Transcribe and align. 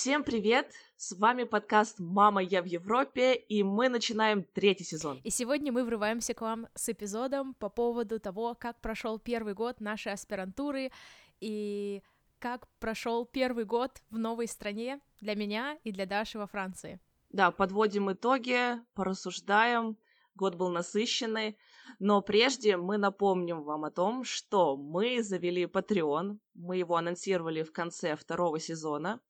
Всем 0.00 0.22
привет! 0.22 0.72
С 0.96 1.10
вами 1.18 1.42
подкаст 1.42 1.98
«Мама, 1.98 2.40
я 2.40 2.62
в 2.62 2.66
Европе», 2.66 3.34
и 3.34 3.64
мы 3.64 3.88
начинаем 3.88 4.44
третий 4.44 4.84
сезон. 4.84 5.20
И 5.24 5.30
сегодня 5.30 5.72
мы 5.72 5.82
врываемся 5.82 6.34
к 6.34 6.40
вам 6.40 6.68
с 6.76 6.88
эпизодом 6.88 7.54
по 7.54 7.68
поводу 7.68 8.20
того, 8.20 8.54
как 8.54 8.80
прошел 8.80 9.18
первый 9.18 9.54
год 9.54 9.80
нашей 9.80 10.12
аспирантуры 10.12 10.92
и 11.40 12.00
как 12.38 12.68
прошел 12.78 13.26
первый 13.26 13.64
год 13.64 14.00
в 14.10 14.18
новой 14.18 14.46
стране 14.46 15.00
для 15.20 15.34
меня 15.34 15.76
и 15.82 15.90
для 15.90 16.06
Даши 16.06 16.38
во 16.38 16.46
Франции. 16.46 17.00
Да, 17.30 17.50
подводим 17.50 18.12
итоги, 18.12 18.80
порассуждаем, 18.94 19.98
год 20.36 20.54
был 20.54 20.68
насыщенный, 20.68 21.58
но 21.98 22.22
прежде 22.22 22.76
мы 22.76 22.98
напомним 22.98 23.62
вам 23.62 23.84
о 23.84 23.90
том, 23.90 24.24
что 24.24 24.76
мы 24.76 25.22
завели 25.22 25.64
Patreon, 25.64 26.38
мы 26.54 26.76
его 26.76 26.96
анонсировали 26.96 27.62
в 27.62 27.72
конце 27.72 28.16
второго 28.16 28.58
сезона, 28.58 29.20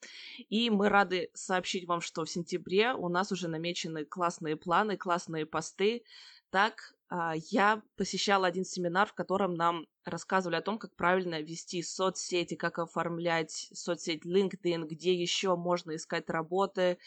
и 0.49 0.71
мы 0.71 0.89
рады 0.89 1.31
сообщить 1.35 1.87
вам, 1.87 2.01
что 2.01 2.25
в 2.25 2.31
сентябре 2.31 2.95
у 2.95 3.09
нас 3.09 3.33
уже 3.33 3.49
намечены 3.49 4.05
классные 4.05 4.57
планы, 4.57 4.97
классные 4.97 5.47
посты. 5.47 6.03
Так, 6.51 6.95
а, 7.11 7.35
я 7.51 7.83
посещала 7.97 8.47
один 8.47 8.65
семинар, 8.65 9.09
в 9.09 9.15
котором 9.15 9.55
нам 9.55 9.87
рассказывали 10.05 10.57
о 10.57 10.63
том, 10.63 10.79
как 10.79 10.95
правильно 10.95 11.41
вести 11.41 11.83
соцсети, 11.83 12.55
как 12.55 12.79
оформлять 12.79 13.69
соцсеть 13.73 14.25
LinkedIn, 14.25 14.87
где 14.87 15.15
еще 15.15 15.57
можно 15.57 15.97
искать 15.97 16.29
работы. 16.29 16.99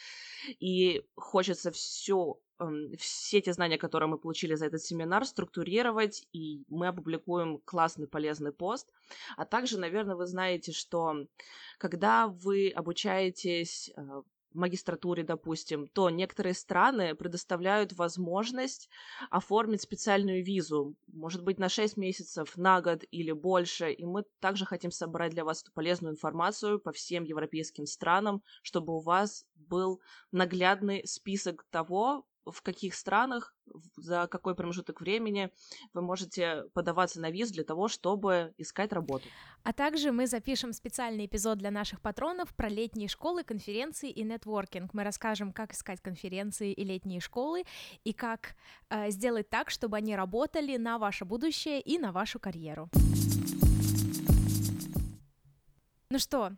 И 0.59 1.03
хочется 1.15 1.71
все 1.71 2.39
все 2.97 3.41
те 3.41 3.53
знания, 3.53 3.77
которые 3.77 4.09
мы 4.09 4.17
получили 4.17 4.55
за 4.55 4.65
этот 4.65 4.81
семинар, 4.81 5.25
структурировать, 5.25 6.27
и 6.33 6.63
мы 6.69 6.87
опубликуем 6.87 7.59
классный 7.65 8.07
полезный 8.07 8.51
пост. 8.51 8.91
А 9.37 9.45
также, 9.45 9.79
наверное, 9.79 10.15
вы 10.15 10.27
знаете, 10.27 10.71
что 10.71 11.25
когда 11.77 12.27
вы 12.27 12.69
обучаетесь 12.69 13.91
э, 13.95 14.01
в 14.53 14.57
магистратуре, 14.57 15.23
допустим, 15.23 15.87
то 15.87 16.09
некоторые 16.09 16.53
страны 16.53 17.15
предоставляют 17.15 17.93
возможность 17.93 18.89
оформить 19.29 19.81
специальную 19.81 20.43
визу, 20.43 20.95
может 21.07 21.43
быть, 21.43 21.57
на 21.57 21.69
6 21.69 21.97
месяцев, 21.97 22.57
на 22.57 22.81
год 22.81 23.03
или 23.11 23.31
больше, 23.31 23.91
и 23.91 24.05
мы 24.05 24.23
также 24.39 24.65
хотим 24.65 24.91
собрать 24.91 25.31
для 25.31 25.45
вас 25.45 25.61
эту 25.61 25.71
полезную 25.71 26.13
информацию 26.13 26.79
по 26.79 26.91
всем 26.91 27.23
европейским 27.23 27.85
странам, 27.85 28.43
чтобы 28.61 28.95
у 28.95 28.99
вас 28.99 29.45
был 29.55 30.01
наглядный 30.31 31.07
список 31.07 31.65
того, 31.69 32.25
в 32.45 32.61
каких 32.61 32.95
странах, 32.95 33.55
за 33.97 34.27
какой 34.27 34.55
промежуток 34.55 35.01
времени 35.01 35.51
вы 35.93 36.01
можете 36.01 36.63
подаваться 36.73 37.19
на 37.19 37.31
виз 37.31 37.51
для 37.51 37.63
того, 37.63 37.87
чтобы 37.87 38.53
искать 38.57 38.93
работу. 38.93 39.25
А 39.63 39.73
также 39.73 40.11
мы 40.11 40.27
запишем 40.27 40.73
специальный 40.73 41.25
эпизод 41.25 41.57
для 41.57 41.71
наших 41.71 42.01
патронов 42.01 42.53
про 42.55 42.69
летние 42.69 43.07
школы, 43.07 43.43
конференции 43.43 44.09
и 44.09 44.23
нетворкинг. 44.23 44.93
Мы 44.93 45.03
расскажем, 45.03 45.53
как 45.53 45.73
искать 45.73 46.01
конференции 46.01 46.73
и 46.73 46.83
летние 46.83 47.19
школы, 47.19 47.63
и 48.03 48.13
как 48.13 48.55
э, 48.89 49.11
сделать 49.11 49.49
так, 49.49 49.69
чтобы 49.69 49.97
они 49.97 50.15
работали 50.15 50.77
на 50.77 50.97
ваше 50.97 51.25
будущее 51.25 51.79
и 51.79 51.99
на 51.99 52.11
вашу 52.11 52.39
карьеру. 52.39 52.89
Ну 56.09 56.19
что, 56.19 56.51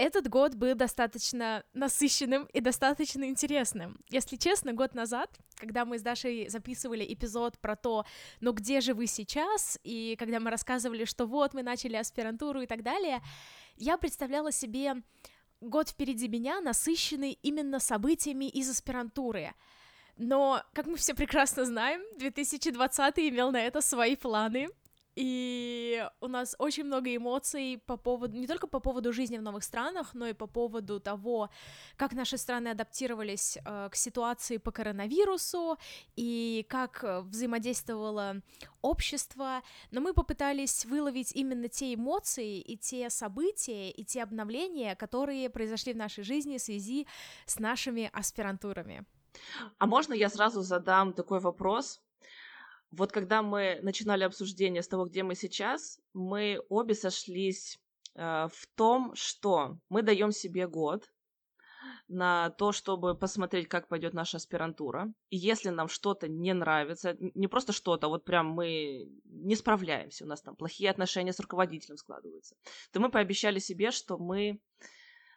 этот 0.00 0.28
год 0.28 0.54
был 0.54 0.74
достаточно 0.74 1.62
насыщенным 1.74 2.46
и 2.46 2.60
достаточно 2.60 3.24
интересным. 3.24 3.98
Если 4.08 4.36
честно, 4.36 4.72
год 4.72 4.94
назад, 4.94 5.30
когда 5.56 5.84
мы 5.84 5.98
с 5.98 6.02
Дашей 6.02 6.48
записывали 6.48 7.04
эпизод 7.12 7.58
про 7.58 7.76
то, 7.76 8.06
ну 8.40 8.52
где 8.52 8.80
же 8.80 8.94
вы 8.94 9.06
сейчас, 9.06 9.78
и 9.84 10.16
когда 10.18 10.40
мы 10.40 10.50
рассказывали, 10.50 11.04
что 11.04 11.26
вот 11.26 11.54
мы 11.54 11.62
начали 11.62 11.96
аспирантуру 11.96 12.62
и 12.62 12.66
так 12.66 12.82
далее, 12.82 13.20
я 13.76 13.98
представляла 13.98 14.52
себе 14.52 14.94
год 15.60 15.90
впереди 15.90 16.28
меня, 16.28 16.60
насыщенный 16.60 17.38
именно 17.42 17.78
событиями 17.78 18.48
из 18.48 18.70
аспирантуры. 18.70 19.52
Но, 20.16 20.62
как 20.74 20.86
мы 20.86 20.96
все 20.96 21.14
прекрасно 21.14 21.64
знаем, 21.64 22.02
2020 22.18 23.18
имел 23.18 23.52
на 23.52 23.60
это 23.60 23.80
свои 23.80 24.16
планы, 24.16 24.68
и 25.16 26.08
у 26.20 26.28
нас 26.28 26.54
очень 26.58 26.84
много 26.84 27.14
эмоций 27.14 27.82
по 27.86 27.96
поводу, 27.96 28.36
не 28.36 28.46
только 28.46 28.66
по 28.66 28.80
поводу 28.80 29.12
жизни 29.12 29.38
в 29.38 29.42
новых 29.42 29.64
странах, 29.64 30.14
но 30.14 30.26
и 30.26 30.32
по 30.32 30.46
поводу 30.46 31.00
того, 31.00 31.50
как 31.96 32.12
наши 32.12 32.38
страны 32.38 32.68
адаптировались 32.68 33.58
э, 33.64 33.88
к 33.90 33.96
ситуации 33.96 34.58
по 34.58 34.70
коронавирусу 34.70 35.76
и 36.16 36.64
как 36.68 37.04
взаимодействовало 37.24 38.42
общество. 38.82 39.62
Но 39.90 40.00
мы 40.00 40.14
попытались 40.14 40.84
выловить 40.84 41.32
именно 41.34 41.68
те 41.68 41.94
эмоции 41.94 42.60
и 42.60 42.76
те 42.76 43.10
события 43.10 43.90
и 43.90 44.04
те 44.04 44.22
обновления, 44.22 44.94
которые 44.94 45.50
произошли 45.50 45.92
в 45.92 45.96
нашей 45.96 46.24
жизни 46.24 46.58
в 46.58 46.62
связи 46.62 47.06
с 47.46 47.58
нашими 47.58 48.10
аспирантурами. 48.12 49.04
А 49.78 49.86
можно 49.86 50.14
я 50.14 50.28
сразу 50.28 50.62
задам 50.62 51.12
такой 51.12 51.40
вопрос? 51.40 52.00
Вот 52.90 53.12
когда 53.12 53.42
мы 53.42 53.78
начинали 53.82 54.24
обсуждение 54.24 54.82
с 54.82 54.88
того, 54.88 55.04
где 55.04 55.22
мы 55.22 55.34
сейчас, 55.34 56.00
мы 56.12 56.60
обе 56.68 56.94
сошлись 56.94 57.78
э, 58.14 58.48
в 58.52 58.66
том, 58.74 59.14
что 59.14 59.78
мы 59.88 60.02
даем 60.02 60.32
себе 60.32 60.66
год 60.66 61.08
на 62.08 62.50
то, 62.50 62.72
чтобы 62.72 63.14
посмотреть, 63.14 63.68
как 63.68 63.88
пойдет 63.88 64.12
наша 64.12 64.38
аспирантура. 64.38 65.12
И 65.30 65.36
если 65.36 65.70
нам 65.70 65.88
что-то 65.88 66.28
не 66.28 66.52
нравится, 66.52 67.16
не 67.20 67.46
просто 67.46 67.72
что-то, 67.72 68.08
вот 68.08 68.24
прям 68.24 68.48
мы 68.48 69.08
не 69.24 69.54
справляемся, 69.54 70.24
у 70.24 70.28
нас 70.28 70.42
там 70.42 70.56
плохие 70.56 70.90
отношения 70.90 71.32
с 71.32 71.40
руководителем 71.40 71.96
складываются, 71.96 72.56
то 72.92 73.00
мы 73.00 73.10
пообещали 73.10 73.60
себе, 73.60 73.92
что 73.92 74.18
мы, 74.18 74.60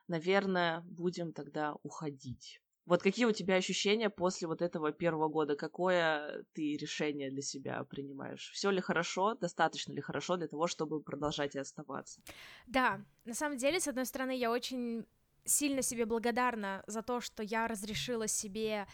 наверное, 0.08 0.82
будем 0.86 1.34
тогда 1.34 1.76
уходить. 1.84 2.63
Вот 2.86 3.02
какие 3.02 3.26
у 3.26 3.32
тебя 3.32 3.56
ощущения 3.56 4.10
после 4.10 4.48
вот 4.48 4.62
этого 4.62 4.92
первого 4.92 5.30
года? 5.30 5.56
Какое 5.56 6.44
ты 6.54 6.78
решение 6.78 7.32
для 7.32 7.42
себя 7.42 7.84
принимаешь? 7.84 8.52
Все 8.54 8.72
ли 8.72 8.82
хорошо? 8.82 9.36
Достаточно 9.36 9.94
ли 9.94 10.02
хорошо 10.02 10.36
для 10.36 10.48
того, 10.48 10.68
чтобы 10.68 11.02
продолжать 11.02 11.56
и 11.56 11.60
оставаться? 11.60 12.22
Да, 12.68 13.02
на 13.26 13.34
самом 13.34 13.58
деле, 13.58 13.80
с 13.80 13.88
одной 13.88 14.06
стороны, 14.06 14.38
я 14.38 14.52
очень 14.52 15.06
сильно 15.46 15.82
себе 15.82 16.06
благодарна 16.06 16.84
за 16.88 17.02
то, 17.02 17.22
что 17.22 17.44
я 17.44 17.68
разрешила 17.68 18.28
себе 18.28 18.88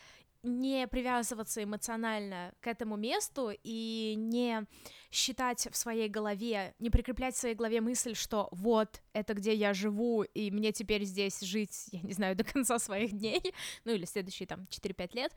не 0.43 0.87
привязываться 0.87 1.63
эмоционально 1.63 2.53
к 2.61 2.67
этому 2.67 2.95
месту 2.95 3.51
и 3.63 4.15
не 4.17 4.65
считать 5.11 5.67
в 5.69 5.75
своей 5.75 6.07
голове, 6.07 6.75
не 6.79 6.89
прикреплять 6.89 7.35
в 7.35 7.39
своей 7.39 7.55
голове 7.55 7.81
мысль, 7.81 8.15
что 8.15 8.47
вот, 8.51 9.01
это 9.13 9.33
где 9.33 9.53
я 9.53 9.73
живу, 9.73 10.23
и 10.23 10.51
мне 10.51 10.71
теперь 10.71 11.03
здесь 11.03 11.41
жить, 11.41 11.87
я 11.91 12.01
не 12.01 12.13
знаю, 12.13 12.35
до 12.35 12.43
конца 12.43 12.79
своих 12.79 13.11
дней, 13.11 13.41
ну 13.85 13.93
или 13.93 14.05
следующие 14.05 14.47
там 14.47 14.67
4-5 14.69 15.15
лет, 15.15 15.33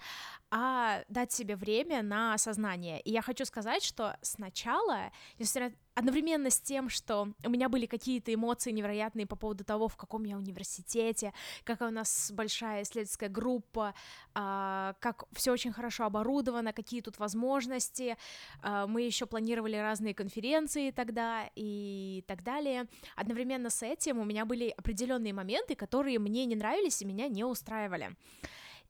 а 0.50 1.03
дать 1.09 1.33
себе 1.33 1.56
время 1.56 2.03
на 2.03 2.34
осознание. 2.34 3.00
И 3.00 3.10
я 3.10 3.22
хочу 3.22 3.44
сказать, 3.44 3.83
что 3.83 4.16
сначала, 4.22 5.10
несмотря 5.38 5.72
одновременно 5.94 6.50
с 6.50 6.60
тем, 6.60 6.88
что 6.88 7.28
у 7.44 7.50
меня 7.50 7.69
были 7.69 7.87
какие-то 7.87 8.33
эмоции 8.33 8.71
невероятные 8.71 9.27
по 9.27 9.37
поводу 9.37 9.65
того, 9.65 9.89
в 9.89 9.97
каком 9.97 10.25
я 10.25 10.37
университете, 10.37 11.33
какая 11.65 11.91
у 11.91 11.93
нас 11.93 12.31
большая 12.33 12.83
исследовательская 12.83 13.28
группа, 13.28 13.94
а, 14.34 14.94
как 15.00 15.25
все 15.33 15.53
очень 15.53 15.72
хорошо 15.72 16.04
оборудовано, 16.04 16.72
какие 16.72 17.00
тут 17.03 17.19
возможности, 17.19 18.16
а, 18.62 18.87
мы 18.87 19.03
еще 19.03 19.27
планировали 19.27 19.77
разные 19.77 20.15
конференции 20.15 20.91
тогда 20.91 21.50
и 21.54 22.25
так 22.27 22.43
далее. 22.43 22.87
Одновременно 23.16 23.62
с 23.71 23.83
этим 23.83 24.19
у 24.19 24.25
меня 24.25 24.45
были 24.45 24.69
определенные 24.77 25.33
моменты, 25.33 25.75
которые 25.75 26.19
мне 26.19 26.45
не 26.47 26.56
нравились 26.56 27.03
и 27.03 27.06
меня 27.06 27.28
не 27.28 27.45
устраивали. 27.45 28.17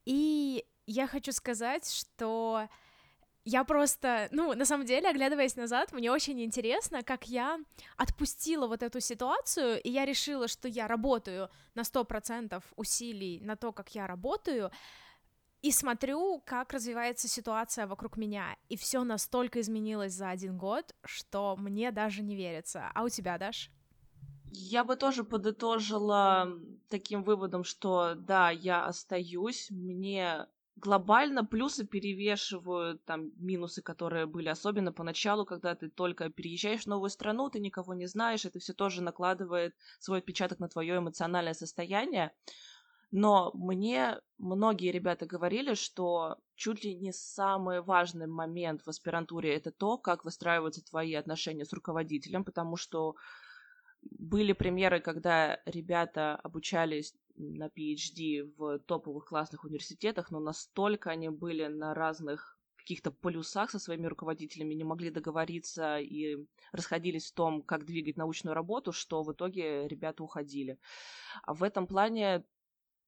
И 0.05 0.65
я 0.85 1.07
хочу 1.07 1.31
сказать, 1.31 1.89
что 1.89 2.67
я 3.45 3.65
просто, 3.65 4.29
ну, 4.31 4.53
на 4.53 4.65
самом 4.65 4.85
деле, 4.85 5.09
оглядываясь 5.09 5.57
назад, 5.57 5.91
мне 5.91 6.11
очень 6.11 6.41
интересно, 6.41 7.03
как 7.03 7.27
я 7.27 7.59
отпустила 7.97 8.67
вот 8.67 8.83
эту 8.83 9.01
ситуацию, 9.01 9.81
и 9.81 9.89
я 9.89 10.05
решила, 10.05 10.47
что 10.47 10.67
я 10.67 10.87
работаю 10.87 11.49
на 11.75 11.81
100% 11.81 12.63
усилий 12.77 13.41
на 13.41 13.57
то, 13.57 13.73
как 13.73 13.95
я 13.95 14.07
работаю, 14.07 14.71
и 15.61 15.71
смотрю, 15.71 16.41
как 16.45 16.73
развивается 16.73 17.27
ситуация 17.27 17.87
вокруг 17.87 18.17
меня, 18.17 18.55
и 18.69 18.77
все 18.77 19.03
настолько 19.03 19.59
изменилось 19.61 20.13
за 20.13 20.29
один 20.29 20.57
год, 20.57 20.95
что 21.03 21.55
мне 21.57 21.91
даже 21.91 22.21
не 22.21 22.35
верится. 22.35 22.91
А 22.93 23.03
у 23.03 23.09
тебя, 23.09 23.37
Даш? 23.37 23.71
Я 24.55 24.83
бы 24.83 24.95
тоже 24.95 25.23
подытожила 25.23 26.47
таким 26.87 27.23
выводом, 27.23 27.63
что 27.63 28.13
да, 28.13 28.51
я 28.51 28.85
остаюсь, 28.85 29.71
мне 29.71 30.45
глобально 30.75 31.43
плюсы 31.43 31.87
перевешивают 31.87 33.03
там 33.03 33.31
минусы, 33.37 33.81
которые 33.81 34.27
были, 34.27 34.49
особенно 34.49 34.93
поначалу, 34.93 35.43
когда 35.43 35.73
ты 35.73 35.89
только 35.89 36.29
переезжаешь 36.29 36.83
в 36.83 36.87
новую 36.87 37.09
страну, 37.09 37.49
ты 37.49 37.59
никого 37.59 37.95
не 37.95 38.05
знаешь, 38.05 38.45
это 38.45 38.59
все 38.59 38.73
тоже 38.73 39.01
накладывает 39.01 39.75
свой 39.99 40.19
отпечаток 40.19 40.59
на 40.59 40.69
твое 40.69 40.97
эмоциональное 40.97 41.55
состояние. 41.55 42.31
Но 43.09 43.49
мне 43.55 44.19
многие 44.37 44.91
ребята 44.91 45.25
говорили, 45.25 45.73
что 45.73 46.37
чуть 46.55 46.83
ли 46.83 46.93
не 46.93 47.11
самый 47.11 47.81
важный 47.81 48.27
момент 48.27 48.83
в 48.83 48.87
аспирантуре 48.87 49.55
это 49.55 49.71
то, 49.71 49.97
как 49.97 50.25
выстраиваются 50.25 50.85
твои 50.85 51.15
отношения 51.15 51.65
с 51.65 51.73
руководителем, 51.73 52.43
потому 52.43 52.77
что 52.77 53.15
были 54.11 54.53
примеры, 54.53 54.99
когда 54.99 55.59
ребята 55.65 56.35
обучались 56.35 57.13
на 57.35 57.67
PhD 57.67 58.43
в 58.57 58.79
топовых 58.79 59.25
классных 59.25 59.63
университетах, 59.63 60.31
но 60.31 60.39
настолько 60.39 61.09
они 61.09 61.29
были 61.29 61.67
на 61.67 61.93
разных 61.93 62.57
каких-то 62.75 63.11
полюсах 63.11 63.71
со 63.71 63.79
своими 63.79 64.07
руководителями, 64.07 64.73
не 64.73 64.83
могли 64.83 65.09
договориться 65.09 65.99
и 65.99 66.45
расходились 66.73 67.31
в 67.31 67.33
том, 67.33 67.61
как 67.61 67.85
двигать 67.85 68.17
научную 68.17 68.53
работу, 68.53 68.91
что 68.91 69.23
в 69.23 69.31
итоге 69.31 69.87
ребята 69.87 70.21
уходили. 70.23 70.77
А 71.43 71.53
в 71.53 71.63
этом 71.63 71.87
плане 71.87 72.43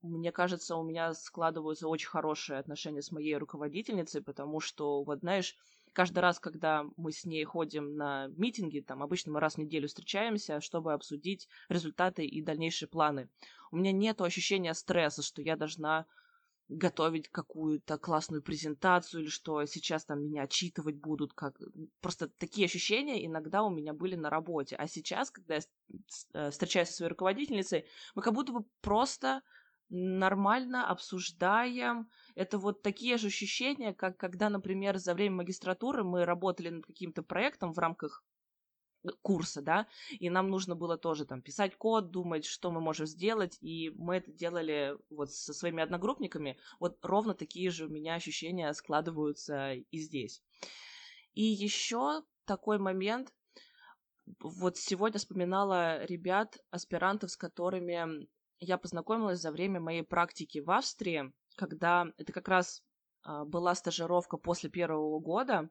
мне 0.02 0.32
кажется, 0.32 0.76
у 0.76 0.84
меня 0.84 1.14
складываются 1.14 1.88
очень 1.88 2.10
хорошие 2.10 2.60
отношения 2.60 3.02
с 3.02 3.12
моей 3.12 3.36
руководительницей, 3.36 4.22
потому 4.22 4.60
что, 4.60 5.04
вот 5.04 5.20
знаешь, 5.20 5.56
каждый 5.96 6.20
раз, 6.20 6.40
когда 6.40 6.86
мы 6.98 7.12
с 7.12 7.26
ней 7.26 7.44
ходим 7.46 7.96
на 7.96 8.28
митинги, 8.36 8.82
там 8.82 9.02
обычно 9.02 9.32
мы 9.32 9.40
раз 9.40 9.56
в 9.56 9.58
неделю 9.60 9.88
встречаемся, 9.88 10.60
чтобы 10.60 10.94
обсудить 10.94 11.48
результаты 11.70 12.26
и 12.26 12.42
дальнейшие 12.42 12.90
планы. 12.90 13.30
У 13.72 13.78
меня 13.78 13.92
нет 13.92 14.22
ощущения 14.22 14.74
стресса, 14.74 15.24
что 15.24 15.42
я 15.42 15.56
должна 15.56 16.06
готовить 16.68 17.30
какую-то 17.30 17.98
классную 17.98 18.42
презентацию 18.42 19.22
или 19.22 19.30
что 19.30 19.66
сейчас 19.66 20.06
там 20.06 20.24
меня 20.24 20.44
отчитывать 20.44 20.96
будут, 20.96 21.34
как 21.34 21.56
просто 22.02 22.28
такие 22.28 22.66
ощущения 22.66 23.26
иногда 23.26 23.64
у 23.64 23.70
меня 23.70 23.94
были 23.94 24.16
на 24.16 24.30
работе, 24.30 24.76
а 24.76 24.88
сейчас, 24.88 25.30
когда 25.30 25.56
я 25.56 25.62
э, 26.34 26.50
встречаюсь 26.50 26.90
со 26.90 26.96
своей 26.96 27.12
руководительницей, 27.12 27.86
мы 28.16 28.24
как 28.24 28.34
будто 28.34 28.52
бы 28.52 28.66
просто 28.82 29.44
нормально 29.90 30.88
обсуждаем. 30.88 32.10
Это 32.36 32.58
вот 32.58 32.82
такие 32.82 33.18
же 33.18 33.28
ощущения, 33.28 33.94
как 33.94 34.18
когда, 34.18 34.50
например, 34.50 34.98
за 34.98 35.14
время 35.14 35.38
магистратуры 35.38 36.04
мы 36.04 36.26
работали 36.26 36.70
над 36.70 36.86
каким-то 36.86 37.24
проектом 37.24 37.74
в 37.74 37.80
рамках 37.80 38.24
э, 39.04 39.10
курса, 39.22 39.62
да, 39.62 39.88
и 40.10 40.30
нам 40.30 40.50
нужно 40.50 40.76
было 40.76 40.98
тоже 40.98 41.26
там 41.26 41.42
писать 41.42 41.76
код, 41.76 42.12
думать, 42.12 42.46
что 42.46 42.72
мы 42.72 42.82
можем 42.82 43.06
сделать, 43.06 43.58
и 43.62 43.92
мы 43.96 44.18
это 44.18 44.32
делали 44.32 44.98
вот 45.10 45.32
со 45.32 45.54
своими 45.54 45.84
одногруппниками. 45.84 46.58
Вот 46.80 47.04
ровно 47.04 47.34
такие 47.34 47.70
же 47.70 47.86
у 47.86 47.90
меня 47.90 48.16
ощущения 48.16 48.74
складываются 48.74 49.74
и 49.74 49.98
здесь. 49.98 50.42
И 51.34 51.44
еще 51.44 52.24
такой 52.46 52.80
момент, 52.80 53.34
вот 54.40 54.78
сегодня 54.78 55.20
вспоминала 55.20 56.04
ребят, 56.06 56.58
аспирантов, 56.72 57.32
с 57.32 57.38
которыми 57.38 58.28
я 58.60 58.78
познакомилась 58.78 59.40
за 59.40 59.52
время 59.52 59.80
моей 59.80 60.04
практики 60.04 60.60
в 60.60 60.72
Австрии, 60.72 61.32
когда 61.56 62.08
это 62.18 62.34
как 62.34 62.48
раз 62.48 62.84
а, 63.24 63.46
была 63.46 63.76
стажировка 63.76 64.38
после 64.38 64.70
первого 64.70 65.20
года, 65.20 65.70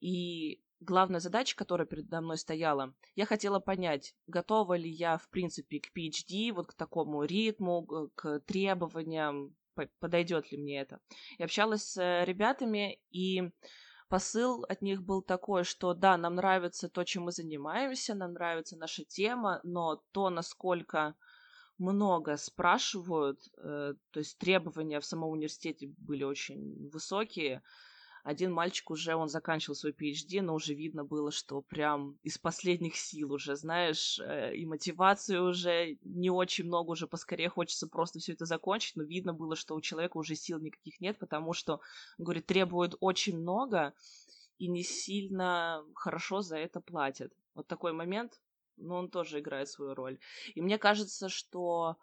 и 0.00 0.62
главная 0.80 1.20
задача, 1.20 1.56
которая 1.56 1.86
передо 1.86 2.20
мной 2.20 2.38
стояла, 2.38 2.94
я 3.14 3.26
хотела 3.26 3.60
понять, 3.60 4.14
готова 4.26 4.76
ли 4.76 4.90
я, 4.90 5.18
в 5.18 5.28
принципе, 5.28 5.80
к 5.80 5.90
PhD, 5.96 6.52
вот 6.52 6.68
к 6.68 6.74
такому 6.74 7.24
ритму, 7.24 8.10
к 8.14 8.40
требованиям, 8.40 9.56
подойдет 9.98 10.50
ли 10.52 10.58
мне 10.58 10.80
это. 10.80 11.00
Я 11.38 11.46
общалась 11.46 11.84
с 11.84 12.24
ребятами, 12.24 13.00
и 13.10 13.50
посыл 14.08 14.64
от 14.68 14.82
них 14.82 15.02
был 15.02 15.22
такой, 15.22 15.64
что 15.64 15.94
да, 15.94 16.16
нам 16.16 16.34
нравится 16.34 16.88
то, 16.88 17.04
чем 17.04 17.24
мы 17.24 17.32
занимаемся, 17.32 18.14
нам 18.14 18.32
нравится 18.32 18.76
наша 18.76 19.04
тема, 19.04 19.60
но 19.62 20.02
то, 20.12 20.30
насколько 20.30 21.14
много 21.80 22.36
спрашивают, 22.36 23.40
э, 23.56 23.94
то 24.10 24.18
есть 24.20 24.38
требования 24.38 25.00
в 25.00 25.04
самом 25.04 25.30
университете 25.30 25.92
были 25.98 26.22
очень 26.24 26.88
высокие. 26.90 27.62
Один 28.22 28.52
мальчик 28.52 28.90
уже, 28.90 29.14
он 29.14 29.28
заканчивал 29.28 29.74
свой 29.74 29.92
PhD, 29.92 30.42
но 30.42 30.54
уже 30.54 30.74
видно 30.74 31.04
было, 31.04 31.32
что 31.32 31.62
прям 31.62 32.18
из 32.22 32.36
последних 32.36 32.96
сил 32.96 33.32
уже, 33.32 33.56
знаешь, 33.56 34.20
э, 34.20 34.54
и 34.54 34.66
мотивации 34.66 35.38
уже 35.38 35.96
не 36.04 36.30
очень 36.30 36.66
много, 36.66 36.90
уже 36.90 37.06
поскорее 37.06 37.48
хочется 37.48 37.88
просто 37.88 38.18
все 38.18 38.34
это 38.34 38.44
закончить, 38.44 38.96
но 38.96 39.02
видно 39.02 39.32
было, 39.32 39.56
что 39.56 39.74
у 39.74 39.80
человека 39.80 40.18
уже 40.18 40.34
сил 40.34 40.60
никаких 40.60 41.00
нет, 41.00 41.18
потому 41.18 41.54
что, 41.54 41.80
говорит, 42.18 42.46
требует 42.46 42.94
очень 43.00 43.38
много 43.38 43.94
и 44.58 44.68
не 44.68 44.82
сильно 44.82 45.82
хорошо 45.94 46.42
за 46.42 46.58
это 46.58 46.82
платят. 46.82 47.32
Вот 47.54 47.66
такой 47.66 47.94
момент 47.94 48.38
но 48.80 48.96
он 48.96 49.10
тоже 49.10 49.40
играет 49.40 49.68
свою 49.68 49.94
роль. 49.94 50.18
И 50.54 50.60
мне 50.60 50.78
кажется, 50.78 51.28
что 51.28 51.96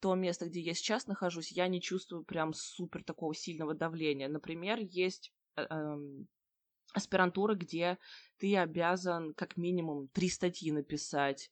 то 0.00 0.14
место, 0.14 0.46
где 0.46 0.60
я 0.60 0.74
сейчас 0.74 1.06
нахожусь, 1.06 1.52
я 1.52 1.68
не 1.68 1.80
чувствую 1.80 2.24
прям 2.24 2.54
супер 2.54 3.04
такого 3.04 3.34
сильного 3.34 3.74
давления. 3.74 4.28
Например, 4.28 4.78
есть 4.80 5.32
э, 5.56 5.62
эм, 5.62 6.26
аспирантура, 6.92 7.54
где 7.54 7.98
ты 8.38 8.56
обязан 8.56 9.32
как 9.34 9.56
минимум 9.56 10.08
три 10.08 10.28
статьи 10.28 10.72
написать, 10.72 11.50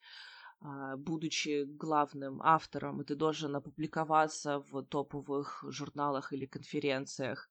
а, 0.63 0.97
будучи 0.97 1.65
главным 1.65 2.43
автором, 2.43 3.01
и 3.01 3.05
ты 3.05 3.15
должен 3.15 3.57
опубликоваться 3.57 4.59
в 4.59 4.83
топовых 4.83 5.65
журналах 5.69 6.33
или 6.33 6.45
конференциях. 6.45 7.51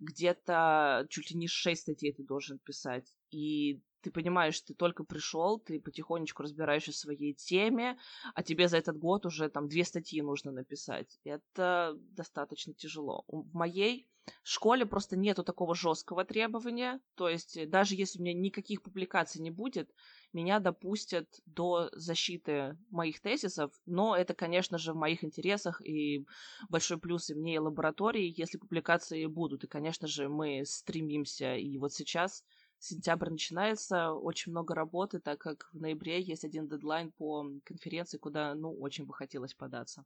Где-то 0.00 1.06
чуть 1.08 1.30
ли 1.30 1.36
не 1.36 1.46
шесть 1.46 1.82
статей 1.82 2.12
ты 2.12 2.24
должен 2.24 2.58
писать. 2.58 3.14
И 3.30 3.80
ты 4.00 4.10
понимаешь, 4.10 4.60
ты 4.60 4.74
только 4.74 5.04
пришел, 5.04 5.58
ты 5.58 5.80
потихонечку 5.80 6.42
разбираешься 6.42 6.92
в 6.92 6.96
своей 6.96 7.34
теме, 7.34 7.98
а 8.34 8.42
тебе 8.42 8.68
за 8.68 8.78
этот 8.78 8.98
год 8.98 9.26
уже 9.26 9.48
там 9.48 9.68
две 9.68 9.84
статьи 9.84 10.22
нужно 10.22 10.52
написать. 10.52 11.18
Это 11.24 11.94
достаточно 12.12 12.74
тяжело. 12.74 13.24
В 13.28 13.54
моей 13.54 14.08
школе 14.42 14.86
просто 14.86 15.16
нету 15.16 15.42
такого 15.42 15.74
жесткого 15.74 16.24
требования, 16.24 17.00
то 17.14 17.28
есть 17.28 17.56
э, 17.56 17.66
даже 17.66 17.94
если 17.94 18.18
у 18.18 18.22
меня 18.22 18.34
никаких 18.34 18.82
публикаций 18.82 19.40
не 19.40 19.50
будет, 19.50 19.90
меня 20.32 20.60
допустят 20.60 21.26
до 21.46 21.88
защиты 21.92 22.76
моих 22.90 23.20
тезисов, 23.20 23.72
но 23.86 24.16
это, 24.16 24.34
конечно 24.34 24.78
же, 24.78 24.92
в 24.92 24.96
моих 24.96 25.24
интересах, 25.24 25.80
и 25.84 26.26
большой 26.68 26.98
плюс 26.98 27.30
и 27.30 27.34
мне, 27.34 27.54
и 27.54 27.58
лаборатории, 27.58 28.34
если 28.36 28.58
публикации 28.58 29.26
будут, 29.26 29.64
и, 29.64 29.68
конечно 29.68 30.06
же, 30.06 30.28
мы 30.28 30.64
стремимся, 30.64 31.56
и 31.56 31.78
вот 31.78 31.92
сейчас 31.92 32.44
сентябрь 32.78 33.30
начинается, 33.30 34.12
очень 34.12 34.52
много 34.52 34.74
работы, 34.74 35.20
так 35.20 35.40
как 35.40 35.68
в 35.72 35.80
ноябре 35.80 36.20
есть 36.20 36.44
один 36.44 36.68
дедлайн 36.68 37.12
по 37.12 37.44
конференции, 37.64 38.18
куда, 38.18 38.54
ну, 38.54 38.72
очень 38.74 39.06
бы 39.06 39.14
хотелось 39.14 39.54
податься. 39.54 40.04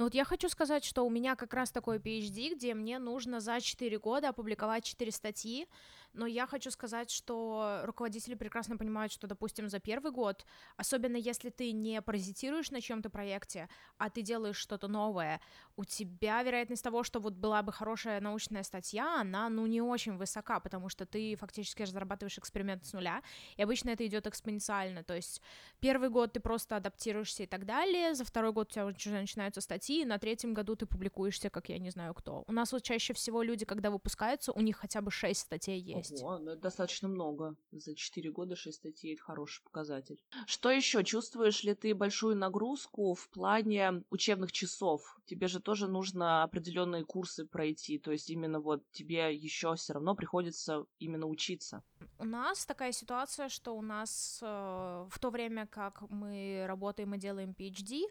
Ну 0.00 0.04
вот 0.04 0.14
я 0.14 0.24
хочу 0.24 0.48
сказать, 0.48 0.82
что 0.82 1.04
у 1.04 1.10
меня 1.10 1.36
как 1.36 1.52
раз 1.52 1.70
такой 1.70 1.98
PhD, 1.98 2.54
где 2.54 2.72
мне 2.72 2.98
нужно 2.98 3.38
за 3.40 3.60
4 3.60 3.98
года 3.98 4.30
опубликовать 4.30 4.82
4 4.82 5.12
статьи, 5.12 5.68
но 6.14 6.26
я 6.26 6.46
хочу 6.46 6.70
сказать, 6.70 7.10
что 7.10 7.82
руководители 7.84 8.34
прекрасно 8.34 8.78
понимают, 8.78 9.12
что, 9.12 9.26
допустим, 9.26 9.68
за 9.68 9.78
первый 9.78 10.10
год, 10.10 10.46
особенно 10.76 11.16
если 11.16 11.50
ты 11.50 11.72
не 11.72 12.00
паразитируешь 12.00 12.70
на 12.70 12.80
чем-то 12.80 13.10
проекте, 13.10 13.68
а 13.98 14.08
ты 14.08 14.22
делаешь 14.22 14.56
что-то 14.56 14.88
новое, 14.88 15.38
у 15.76 15.84
тебя 15.84 16.42
вероятность 16.42 16.82
того, 16.82 17.02
что 17.02 17.20
вот 17.20 17.34
была 17.34 17.62
бы 17.62 17.70
хорошая 17.70 18.22
научная 18.22 18.62
статья, 18.62 19.20
она, 19.20 19.50
ну, 19.50 19.66
не 19.66 19.82
очень 19.82 20.16
высока, 20.16 20.60
потому 20.60 20.88
что 20.88 21.04
ты 21.04 21.36
фактически 21.36 21.82
разрабатываешь 21.82 22.38
эксперимент 22.38 22.86
с 22.86 22.94
нуля, 22.94 23.22
и 23.58 23.62
обычно 23.62 23.90
это 23.90 24.06
идет 24.06 24.26
экспоненциально, 24.26 25.04
то 25.04 25.14
есть 25.14 25.42
первый 25.78 26.08
год 26.08 26.32
ты 26.32 26.40
просто 26.40 26.76
адаптируешься 26.76 27.42
и 27.42 27.46
так 27.46 27.66
далее, 27.66 28.14
за 28.14 28.24
второй 28.24 28.52
год 28.52 28.70
у 28.70 28.72
тебя 28.72 28.86
уже 28.86 29.10
начинаются 29.10 29.60
статьи, 29.60 29.89
на 30.04 30.18
третьем 30.18 30.54
году 30.54 30.76
ты 30.76 30.86
публикуешься, 30.86 31.50
как 31.50 31.68
я 31.68 31.78
не 31.78 31.90
знаю 31.90 32.14
кто. 32.14 32.44
У 32.46 32.52
нас 32.52 32.72
вот 32.72 32.82
чаще 32.82 33.12
всего 33.14 33.42
люди, 33.42 33.64
когда 33.64 33.90
выпускаются, 33.90 34.52
у 34.52 34.60
них 34.60 34.76
хотя 34.76 35.00
бы 35.00 35.10
шесть 35.10 35.40
статей 35.40 35.80
есть 35.80 36.00
есть. 36.00 36.22
Ого, 36.22 36.38
ну 36.38 36.52
это 36.52 36.62
достаточно 36.62 37.08
много. 37.08 37.56
За 37.72 37.94
4 37.94 38.30
года 38.30 38.56
6 38.56 38.76
статей— 38.76 39.12
это 39.14 39.22
хороший 39.22 39.62
показатель. 39.62 40.22
Что 40.46 40.70
еще? 40.70 41.04
Чувствуешь 41.04 41.64
ли 41.64 41.74
ты 41.74 41.94
большую 41.94 42.36
нагрузку 42.36 43.14
в 43.14 43.28
плане 43.28 44.02
учебных 44.10 44.52
часов? 44.52 45.20
Тебе 45.26 45.48
же 45.48 45.60
тоже 45.60 45.86
нужно 45.86 46.42
определенные 46.42 47.04
курсы 47.04 47.46
пройти, 47.46 47.98
то 47.98 48.12
есть 48.12 48.30
именно 48.30 48.60
вот 48.60 48.82
тебе 48.92 49.34
еще 49.34 49.74
все 49.74 49.92
равно 49.94 50.14
приходится 50.14 50.86
именно 50.98 51.26
учиться. 51.26 51.82
У 52.18 52.24
нас 52.24 52.66
такая 52.66 52.92
ситуация, 52.92 53.48
что 53.48 53.76
у 53.76 53.82
нас 53.82 54.40
э, 54.42 55.06
в 55.10 55.18
то 55.18 55.30
время, 55.30 55.66
как 55.66 56.02
мы 56.10 56.64
работаем 56.66 57.14
и 57.14 57.18
делаем 57.18 57.54
PhD, 57.58 58.02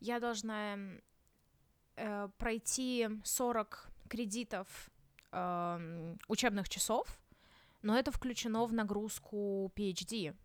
я 0.00 0.20
должна 0.20 0.76
э, 1.96 2.28
пройти 2.38 3.08
40 3.24 3.90
кредитов 4.08 4.90
э, 5.32 6.16
учебных 6.28 6.68
часов, 6.68 7.20
но 7.82 7.98
это 7.98 8.10
включено 8.10 8.64
в 8.66 8.72
нагрузку 8.72 9.72
PhD. 9.74 10.36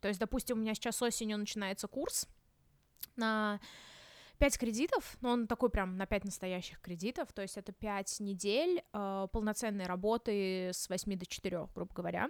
То 0.00 0.08
есть, 0.08 0.20
допустим, 0.20 0.58
у 0.58 0.60
меня 0.60 0.74
сейчас 0.74 1.00
осенью 1.02 1.38
начинается 1.38 1.88
курс 1.88 2.28
на 3.16 3.60
5 4.38 4.58
кредитов, 4.58 5.16
но 5.20 5.30
он 5.30 5.46
такой 5.46 5.70
прям 5.70 5.96
на 5.96 6.06
5 6.06 6.24
настоящих 6.24 6.80
кредитов, 6.80 7.32
то 7.32 7.42
есть 7.42 7.56
это 7.56 7.72
5 7.72 8.20
недель 8.20 8.82
э, 8.92 9.28
полноценной 9.32 9.86
работы 9.86 10.70
с 10.72 10.88
8 10.88 11.16
до 11.16 11.26
4, 11.26 11.68
грубо 11.74 11.94
говоря. 11.94 12.28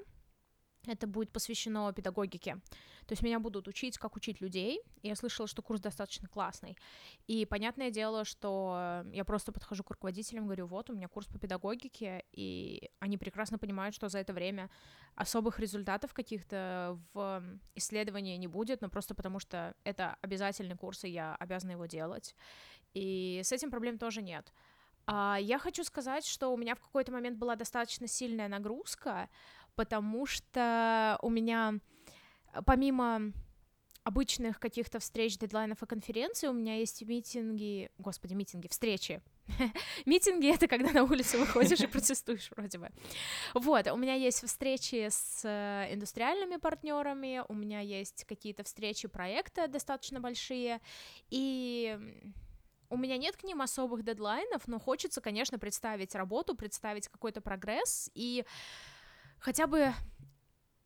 Это 0.87 1.07
будет 1.07 1.31
посвящено 1.31 1.93
педагогике. 1.93 2.61
То 3.07 3.13
есть 3.13 3.23
меня 3.23 3.39
будут 3.39 3.69
учить, 3.69 3.99
как 3.99 4.17
учить 4.17 4.41
людей. 4.41 4.81
Я 5.03 5.17
слышала, 5.17 5.49
что 5.49 5.63
курс 5.63 5.81
достаточно 5.81 6.29
классный. 6.29 6.77
И 7.27 7.47
понятное 7.47 7.91
дело, 7.91 8.25
что 8.25 9.05
я 9.13 9.25
просто 9.25 9.53
подхожу 9.53 9.85
к 9.85 9.91
руководителям, 9.91 10.45
говорю, 10.45 10.67
вот, 10.67 10.91
у 10.91 10.95
меня 10.95 11.09
курс 11.09 11.27
по 11.27 11.39
педагогике, 11.39 12.25
и 12.33 12.91
они 13.01 13.19
прекрасно 13.19 13.59
понимают, 13.59 13.95
что 13.95 14.09
за 14.09 14.19
это 14.19 14.33
время 14.33 14.71
особых 15.15 15.59
результатов 15.61 16.15
каких-то 16.15 16.99
в 17.13 17.43
исследовании 17.75 18.37
не 18.37 18.49
будет, 18.49 18.81
но 18.81 18.89
просто 18.89 19.15
потому 19.15 19.39
что 19.39 19.75
это 19.85 20.17
обязательный 20.21 20.77
курс, 20.77 21.05
и 21.05 21.11
я 21.11 21.37
обязана 21.37 21.73
его 21.73 21.87
делать. 21.87 22.35
И 22.95 23.41
с 23.45 23.53
этим 23.53 23.71
проблем 23.71 23.99
тоже 23.99 24.23
нет. 24.23 24.53
А 25.07 25.37
я 25.41 25.59
хочу 25.59 25.83
сказать, 25.83 26.25
что 26.25 26.53
у 26.53 26.57
меня 26.57 26.75
в 26.75 26.81
какой-то 26.81 27.11
момент 27.11 27.37
была 27.37 27.57
достаточно 27.57 28.07
сильная 28.07 28.49
нагрузка, 28.49 29.29
потому 29.75 30.27
что 30.27 31.19
у 31.23 31.31
меня 31.31 31.81
помимо 32.67 33.33
обычных 34.05 34.59
каких-то 34.59 34.99
встреч, 34.99 35.39
дедлайнов 35.39 35.83
и 35.83 35.87
конференций, 35.87 36.49
у 36.49 36.53
меня 36.53 36.77
есть 36.77 37.03
митинги, 37.03 37.91
господи, 37.99 38.35
митинги, 38.35 38.67
встречи. 38.69 39.23
митинги— 40.07 40.53
это 40.55 40.67
когда 40.67 40.91
на 40.91 41.05
улицу 41.05 41.39
выходишь 41.39 41.81
и 41.81 41.87
протестуешь 41.87 42.51
вроде 42.51 42.79
бы. 42.79 42.91
Вот, 43.55 43.87
у 43.87 43.97
меня 43.97 44.15
есть 44.15 44.45
встречи 44.45 45.09
с 45.09 45.43
э, 45.45 45.95
индустриальными 45.95 46.57
партнерами, 46.57 47.43
у 47.49 47.55
меня 47.55 47.81
есть 47.81 48.25
какие-то 48.25 48.65
встречи 48.65 49.07
проекта 49.07 49.69
достаточно 49.69 50.21
большие, 50.21 50.81
и 51.31 51.97
у 52.91 52.97
меня 52.97 53.17
нет 53.17 53.37
к 53.37 53.45
ним 53.45 53.63
особых 53.63 54.03
дедлайнов, 54.03 54.67
но 54.67 54.81
хочется, 54.81 55.21
конечно, 55.21 55.59
представить 55.59 56.15
работу, 56.15 56.57
представить 56.57 57.09
какой-то 57.09 57.41
прогресс 57.41 58.11
и 58.15 58.45
хотя 59.43 59.67
бы 59.67 59.93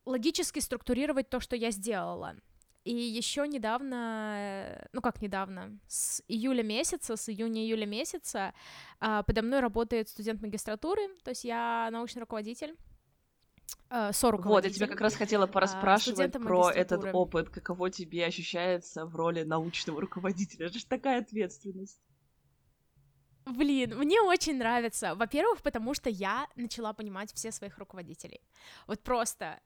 логически 0.05 0.61
структурировать 0.61 1.29
то, 1.29 1.41
что 1.41 1.55
я 1.57 1.71
сделала. 1.71 2.37
И 2.85 2.95
еще 2.95 3.47
недавно, 3.49 4.89
ну 4.93 5.01
как 5.01 5.21
недавно, 5.21 5.79
с 5.89 6.23
июля 6.29 6.63
месяца, 6.63 7.17
с 7.17 7.29
июня-июля 7.29 7.85
месяца 7.85 8.55
а, 9.01 9.25
подо 9.25 9.43
мной 9.43 9.59
работает 9.61 10.09
студент 10.09 10.41
магистратуры, 10.41 11.03
то 11.25 11.31
есть 11.31 11.45
я 11.45 11.89
научный 11.91 12.21
руководитель. 12.21 12.77
Uh, 13.91 14.43
вот, 14.43 14.65
я 14.65 14.71
тебя 14.71 14.87
как 14.87 15.01
раз 15.01 15.17
хотела 15.17 15.45
а, 15.45 15.49
пораспрашивать 15.49 16.33
про 16.33 16.71
этот 16.71 17.13
опыт, 17.13 17.51
каково 17.51 17.91
тебе 17.91 18.25
ощущается 18.25 19.05
в 19.05 19.17
роли 19.17 19.43
научного 19.43 20.01
руководителя. 20.03 20.67
Это 20.67 20.79
же 20.79 20.87
такая 20.87 21.21
ответственность. 21.21 22.01
Блин, 23.47 23.97
мне 23.97 24.21
очень 24.21 24.59
нравится. 24.59 25.15
Во-первых, 25.15 25.63
потому 25.63 25.95
что 25.95 26.11
я 26.11 26.49
начала 26.57 26.93
понимать 26.93 27.33
все 27.33 27.53
своих 27.53 27.79
руководителей. 27.79 28.41
Вот 28.87 29.03
просто 29.03 29.61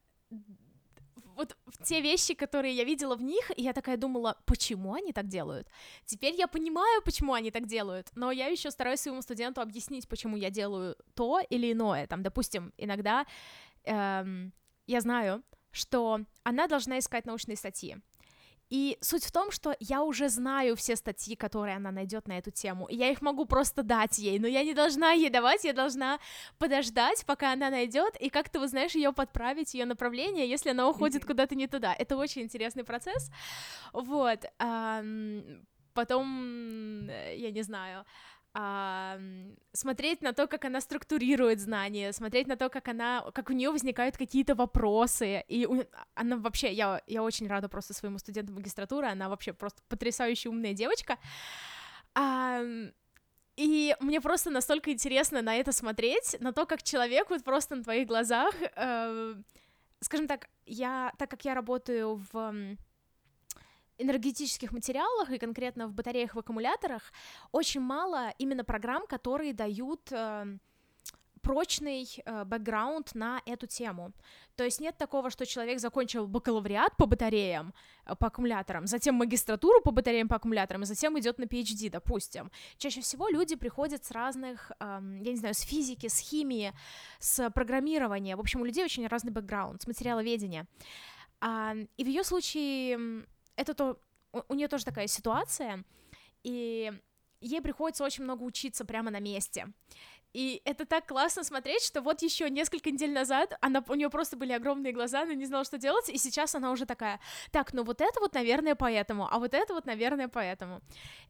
вот 1.37 1.57
те 1.85 2.03
вещи, 2.03 2.35
которые 2.35 2.75
я 2.75 2.85
видела 2.85 3.17
в 3.17 3.23
них, 3.23 3.51
и 3.57 3.63
я 3.63 3.73
такая 3.73 3.97
думала, 3.97 4.37
почему 4.45 4.93
они 4.93 5.13
так 5.13 5.27
делают? 5.27 5.69
Теперь 6.05 6.35
я 6.35 6.47
понимаю, 6.47 7.03
почему 7.03 7.33
они 7.33 7.51
так 7.51 7.67
делают, 7.67 8.11
но 8.15 8.31
я 8.31 8.49
еще 8.49 8.71
стараюсь 8.71 9.01
своему 9.01 9.23
студенту 9.23 9.63
объяснить, 9.63 10.09
почему 10.09 10.37
я 10.37 10.51
делаю 10.51 10.97
то 11.15 11.41
или 11.51 11.73
иное. 11.73 12.07
Там, 12.07 12.23
допустим, 12.23 12.73
иногда 12.77 13.25
эм, 13.85 14.53
я 14.87 15.01
знаю, 15.01 15.43
что 15.73 16.21
она 16.43 16.67
должна 16.67 16.99
искать 16.99 17.27
научные 17.27 17.57
статьи. 17.57 17.97
И 18.71 18.97
суть 19.01 19.25
в 19.25 19.33
том, 19.33 19.51
что 19.51 19.77
я 19.81 20.03
уже 20.03 20.29
знаю 20.29 20.77
все 20.77 20.95
статьи, 20.97 21.35
которые 21.35 21.77
она 21.77 21.91
найдет 21.91 22.29
на 22.29 22.39
эту 22.39 22.53
тему, 22.53 22.87
и 22.87 22.95
я 22.95 23.11
их 23.11 23.21
могу 23.21 23.45
просто 23.45 23.83
дать 23.83 24.19
ей, 24.19 24.39
но 24.39 24.47
я 24.47 24.63
не 24.63 24.75
должна 24.75 25.11
ей 25.11 25.29
давать, 25.29 25.65
я 25.65 25.73
должна 25.73 26.21
подождать, 26.59 27.27
пока 27.27 27.53
она 27.53 27.69
найдет, 27.71 28.17
и 28.21 28.31
как-то, 28.31 28.61
вы 28.61 28.69
знаешь, 28.69 28.95
ее 28.95 29.13
подправить, 29.13 29.75
ее 29.75 29.87
направление, 29.87 30.49
если 30.49 30.71
она 30.71 30.89
уходит 30.89 31.25
куда-то 31.25 31.57
не 31.57 31.67
туда. 31.67 31.93
Это 31.99 32.17
очень 32.17 32.43
интересный 32.43 32.85
процесс. 32.85 33.31
Вот. 33.93 34.45
Потом, 35.93 37.09
я 37.09 37.51
не 37.51 37.63
знаю, 37.63 38.05
а, 38.53 39.19
смотреть 39.73 40.23
на 40.23 40.33
то, 40.33 40.47
как 40.47 40.65
она 40.65 40.81
структурирует 40.81 41.61
знания, 41.61 42.13
смотреть 42.13 42.49
на 42.49 42.57
то, 42.57 42.69
как 42.69 42.89
она, 42.89 43.25
как 43.33 43.51
у 43.51 43.53
нее 43.53 43.71
возникают 43.71 44.17
какие-то 44.17 44.55
вопросы, 44.55 45.45
и 45.47 45.67
у, 45.67 45.85
она 46.15 46.37
вообще, 46.37 46.73
я, 46.73 47.01
я 47.07 47.23
очень 47.23 47.47
рада 47.47 47.69
просто 47.69 47.95
своему 47.95 48.19
студенту 48.19 48.53
магистратуры, 48.53 49.07
она 49.07 49.29
вообще 49.29 49.53
просто 49.53 49.83
потрясающе 49.89 50.49
умная 50.49 50.73
девочка, 50.73 51.19
а, 52.15 52.63
и 53.57 53.95
мне 54.01 54.21
просто 54.21 54.51
настолько 54.51 54.91
интересно 54.91 55.43
на 55.43 55.55
это 55.57 55.71
смотреть, 55.71 56.37
на 56.41 56.53
то, 56.53 56.67
как 56.67 56.83
человек 56.83 57.31
вот 57.31 57.45
просто 57.45 57.77
на 57.77 57.85
твоих 57.85 58.09
глазах, 58.09 58.55
э, 58.61 59.35
скажем 60.01 60.27
так, 60.27 60.49
я, 60.65 61.13
так 61.19 61.31
как 61.31 61.45
я 61.45 61.55
работаю 61.55 62.25
в 62.33 62.77
энергетических 64.01 64.73
материалах 64.73 65.31
и 65.31 65.39
конкретно 65.39 65.87
в 65.87 65.93
батареях 65.93 66.35
в 66.35 66.39
аккумуляторах 66.39 67.13
очень 67.53 67.81
мало 67.81 68.31
именно 68.39 68.65
программ, 68.65 69.07
которые 69.07 69.53
дают 69.53 70.13
э, 70.13 70.59
прочный 71.43 72.07
э, 72.25 72.45
бэкграунд 72.45 73.15
на 73.15 73.41
эту 73.47 73.67
тему. 73.67 74.13
То 74.57 74.65
есть 74.65 74.81
нет 74.81 74.97
такого, 74.99 75.31
что 75.31 75.47
человек 75.47 75.81
закончил 75.81 76.27
бакалавриат 76.27 76.97
по 76.97 77.07
батареям, 77.07 77.75
э, 78.07 78.15
по 78.15 78.27
аккумуляторам, 78.27 78.87
затем 78.87 79.15
магистратуру 79.15 79.81
по 79.83 79.91
батареям, 79.91 80.29
по 80.29 80.37
аккумуляторам, 80.37 80.83
и 80.83 80.87
затем 80.87 81.19
идет 81.19 81.39
на 81.39 81.45
PhD, 81.45 81.91
допустим. 81.91 82.51
Чаще 82.79 83.01
всего 83.01 83.29
люди 83.29 83.57
приходят 83.57 84.05
с 84.05 84.11
разных, 84.11 84.71
э, 84.81 85.01
я 85.25 85.31
не 85.31 85.37
знаю, 85.37 85.55
с 85.55 85.61
физики, 85.61 86.09
с 86.09 86.19
химии, 86.19 86.73
с 87.19 87.51
программирования. 87.51 88.37
В 88.37 88.41
общем, 88.41 88.61
у 88.61 88.65
людей 88.65 88.85
очень 88.85 89.07
разный 89.07 89.33
бэкграунд, 89.33 89.83
с 89.83 89.87
материаловедения. 89.87 90.67
А, 91.41 91.75
и 91.97 92.05
в 92.05 92.07
ее 92.07 92.23
случае 92.23 93.25
это 93.61 93.75
то, 93.75 94.01
у 94.49 94.55
нее 94.55 94.69
тоже 94.69 94.85
такая 94.85 95.07
ситуация, 95.07 95.85
и 96.43 96.93
ей 97.41 97.61
приходится 97.61 98.05
очень 98.05 98.25
много 98.25 98.43
учиться 98.43 98.85
прямо 98.85 99.11
на 99.11 99.21
месте. 99.21 99.67
И 100.33 100.63
это 100.65 100.87
так 100.87 101.07
классно 101.07 101.43
смотреть, 101.45 101.83
что 101.83 102.01
вот 102.01 102.23
еще 102.23 102.49
несколько 102.49 102.91
недель 102.91 103.13
назад 103.13 103.59
она, 103.61 103.85
у 103.89 103.95
нее 103.95 104.09
просто 104.11 104.37
были 104.37 104.53
огромные 104.53 104.93
глаза, 104.93 105.23
она 105.23 105.35
не 105.35 105.45
знала, 105.45 105.65
что 105.65 105.77
делать, 105.77 106.09
и 106.09 106.19
сейчас 106.19 106.55
она 106.55 106.71
уже 106.71 106.87
такая, 106.87 107.21
так, 107.51 107.73
ну 107.75 107.83
вот 107.83 108.01
это 108.01 108.21
вот, 108.21 108.35
наверное, 108.35 108.77
поэтому, 108.77 109.29
а 109.31 109.39
вот 109.39 109.55
это 109.55 109.75
вот, 109.75 109.87
наверное, 109.87 110.29
поэтому. 110.29 110.81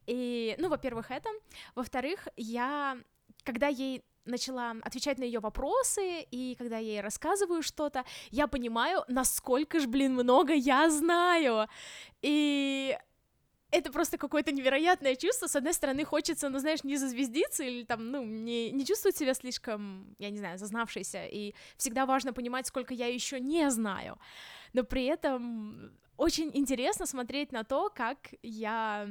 И, 0.07 0.55
ну, 0.59 0.69
во-первых, 0.69 1.11
это. 1.11 1.31
Во-вторых, 1.75 2.29
я, 2.37 2.99
когда 3.43 3.69
ей 3.69 4.05
начала 4.25 4.75
отвечать 4.83 5.19
на 5.19 5.25
ее 5.25 5.41
вопросы, 5.41 6.23
и 6.31 6.55
когда 6.57 6.79
я 6.79 6.93
ей 6.93 7.01
рассказываю 7.01 7.63
что-то, 7.63 8.05
я 8.31 8.47
понимаю, 8.47 9.05
насколько 9.09 9.81
ж, 9.81 9.87
блин, 9.87 10.15
много 10.15 10.53
я 10.53 10.91
знаю. 10.91 11.69
И 12.23 12.97
это 13.71 13.93
просто 13.93 14.19
какое-то 14.19 14.53
невероятное 14.53 15.17
чувство. 15.17 15.47
С 15.47 15.57
одной 15.57 15.75
стороны, 15.75 16.05
хочется, 16.05 16.49
ну, 16.49 16.59
знаешь, 16.59 16.85
не 16.85 16.97
зазвездиться 16.97 17.65
или 17.65 17.85
там, 17.85 18.11
ну, 18.11 18.25
не, 18.25 18.71
не 18.73 18.85
чувствовать 18.85 19.17
себя 19.17 19.35
слишком, 19.35 20.15
я 20.19 20.31
не 20.31 20.39
знаю, 20.39 20.59
зазнавшейся. 20.59 21.27
И 21.27 21.55
всегда 21.77 22.07
важно 22.07 22.33
понимать, 22.33 22.67
сколько 22.67 22.95
я 22.95 23.07
еще 23.07 23.41
не 23.41 23.71
знаю. 23.71 24.19
Но 24.73 24.85
при 24.85 25.05
этом 25.05 25.93
очень 26.17 26.51
интересно 26.55 27.07
смотреть 27.07 27.53
на 27.53 27.65
то, 27.65 27.91
как 27.91 28.35
я 28.43 29.09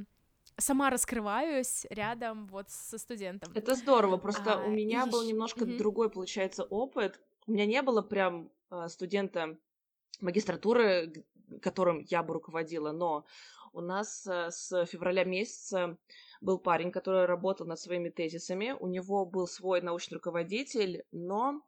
сама 0.59 0.89
раскрываюсь 0.89 1.85
рядом 1.89 2.47
вот 2.47 2.69
со 2.69 2.97
студентом. 2.97 3.51
Это 3.55 3.75
здорово, 3.75 4.17
просто 4.17 4.55
а, 4.55 4.65
у 4.65 4.69
меня 4.69 5.05
и... 5.05 5.09
был 5.09 5.23
немножко 5.23 5.63
угу. 5.63 5.77
другой, 5.77 6.09
получается, 6.09 6.63
опыт. 6.63 7.19
У 7.47 7.51
меня 7.51 7.65
не 7.65 7.81
было 7.81 8.01
прям 8.01 8.51
э, 8.71 8.87
студента 8.89 9.57
магистратуры, 10.21 11.13
которым 11.61 12.05
я 12.09 12.23
бы 12.23 12.33
руководила, 12.33 12.91
но 12.91 13.25
у 13.73 13.81
нас 13.81 14.25
э, 14.27 14.49
с 14.51 14.85
февраля 14.85 15.23
месяца 15.23 15.97
был 16.41 16.57
парень, 16.57 16.91
который 16.91 17.25
работал 17.25 17.67
над 17.67 17.79
своими 17.79 18.09
тезисами, 18.09 18.75
у 18.79 18.87
него 18.87 19.25
был 19.25 19.47
свой 19.47 19.81
научный 19.81 20.15
руководитель, 20.15 21.03
но 21.11 21.61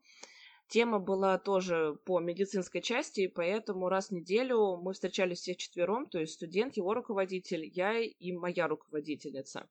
Тема 0.72 1.00
была 1.00 1.38
тоже 1.38 2.00
по 2.06 2.22
медицинской 2.22 2.82
части, 2.82 3.28
поэтому 3.28 3.90
раз 3.90 4.08
в 4.08 4.12
неделю 4.12 4.78
мы 4.78 4.94
встречались 4.94 5.40
всех 5.40 5.58
четвером, 5.58 6.06
то 6.06 6.18
есть 6.18 6.36
студент, 6.36 6.78
его 6.78 6.94
руководитель, 6.94 7.70
я 7.74 8.00
и 8.00 8.32
моя 8.32 8.70
руководительница. 8.70 9.68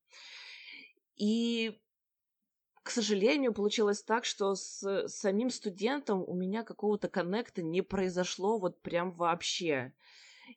И 1.16 1.80
к 2.83 2.90
сожалению, 2.90 3.54
получилось 3.54 4.02
так, 4.02 4.26
что 4.26 4.54
с 4.54 5.09
самим 5.09 5.49
студентом 5.49 6.23
у 6.26 6.35
меня 6.35 6.64
какого-то 6.64 7.09
коннекта 7.09 7.62
не 7.62 7.80
произошло 7.80 8.59
вот 8.59 8.83
прям 8.83 9.12
вообще 9.12 9.95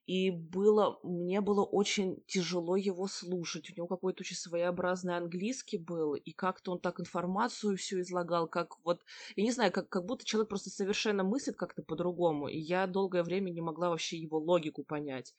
и 0.06 0.32
было, 0.32 1.00
мне 1.04 1.42
было 1.42 1.64
очень 1.64 2.24
тяжело 2.28 2.76
его 2.76 3.08
слушать. 3.08 3.70
У 3.70 3.74
него 3.76 3.88
какой-то 3.88 4.22
очень 4.22 4.36
своеобразный 4.36 5.18
английский 5.18 5.78
был, 5.78 6.16
и 6.16 6.32
как-то 6.32 6.72
он 6.72 6.80
так 6.80 7.00
информацию 7.00 7.78
всю 7.78 8.02
излагал, 8.02 8.48
как 8.48 8.78
вот, 8.84 9.02
я 9.36 9.44
не 9.44 9.52
знаю, 9.52 9.72
как, 9.72 9.90
как 9.90 10.06
будто 10.06 10.26
человек 10.26 10.50
просто 10.50 10.70
совершенно 10.70 11.24
мыслит 11.24 11.56
как-то 11.56 11.84
по-другому, 11.84 12.48
и 12.48 12.58
я 12.58 12.88
долгое 12.88 13.24
время 13.24 13.50
не 13.50 13.62
могла 13.62 13.90
вообще 13.90 14.18
его 14.18 14.38
логику 14.38 14.84
понять. 14.84 15.34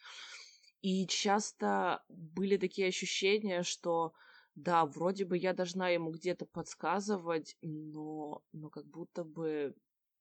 И 0.82 1.06
часто 1.06 2.04
были 2.08 2.56
такие 2.56 2.88
ощущения, 2.88 3.62
что 3.62 4.12
да, 4.54 4.86
вроде 4.86 5.24
бы 5.24 5.36
я 5.36 5.52
должна 5.52 5.88
ему 5.88 6.10
где-то 6.10 6.46
подсказывать, 6.46 7.56
но, 7.62 8.42
но 8.52 8.68
как 8.70 8.86
будто 8.86 9.24
бы 9.24 9.74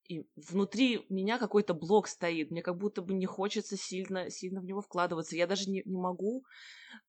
и 0.07 0.25
внутри 0.35 1.05
меня 1.09 1.37
какой-то 1.37 1.73
блок 1.73 2.07
стоит, 2.07 2.51
мне 2.51 2.61
как 2.61 2.77
будто 2.77 3.01
бы 3.01 3.13
не 3.13 3.25
хочется 3.25 3.77
сильно, 3.77 4.29
сильно 4.29 4.59
в 4.59 4.65
него 4.65 4.81
вкладываться. 4.81 5.35
Я 5.35 5.47
даже 5.47 5.69
не, 5.69 5.81
не 5.85 5.97
могу 5.97 6.43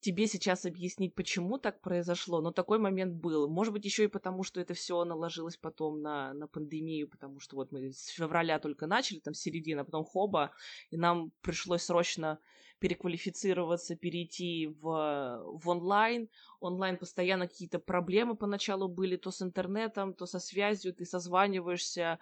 тебе 0.01 0.27
сейчас 0.27 0.65
объяснить, 0.65 1.15
почему 1.15 1.59
так 1.59 1.81
произошло, 1.81 2.41
но 2.41 2.53
такой 2.53 2.79
момент 2.79 3.15
был. 3.15 3.49
Может 3.49 3.73
быть, 3.73 3.85
еще 3.85 4.05
и 4.05 4.09
потому, 4.09 4.45
что 4.45 4.61
это 4.61 4.75
все 4.75 5.05
наложилось 5.05 5.57
потом 5.57 6.01
на, 6.01 6.33
на 6.35 6.47
пандемию, 6.47 7.09
потому 7.09 7.41
что 7.41 7.57
вот 7.57 7.73
мы 7.73 7.93
с 7.93 8.07
февраля 8.07 8.59
только 8.59 8.87
начали, 8.87 9.19
там, 9.19 9.35
с 9.35 9.41
середины, 9.41 9.81
а 9.81 9.85
потом 9.85 10.05
хоба, 10.05 10.53
и 10.91 10.97
нам 10.97 11.33
пришлось 11.43 11.83
срочно 11.83 12.39
переквалифицироваться, 12.79 13.97
перейти 13.97 14.67
в, 14.67 14.83
в 14.83 15.69
онлайн. 15.69 16.29
Онлайн 16.61 16.99
постоянно 16.99 17.49
какие-то 17.49 17.79
проблемы 17.79 18.37
поначалу 18.37 18.89
были, 18.89 19.17
то 19.17 19.31
с 19.31 19.41
интернетом, 19.43 20.13
то 20.13 20.27
со 20.27 20.39
связью, 20.39 20.93
ты 20.93 21.05
созваниваешься, 21.05 22.19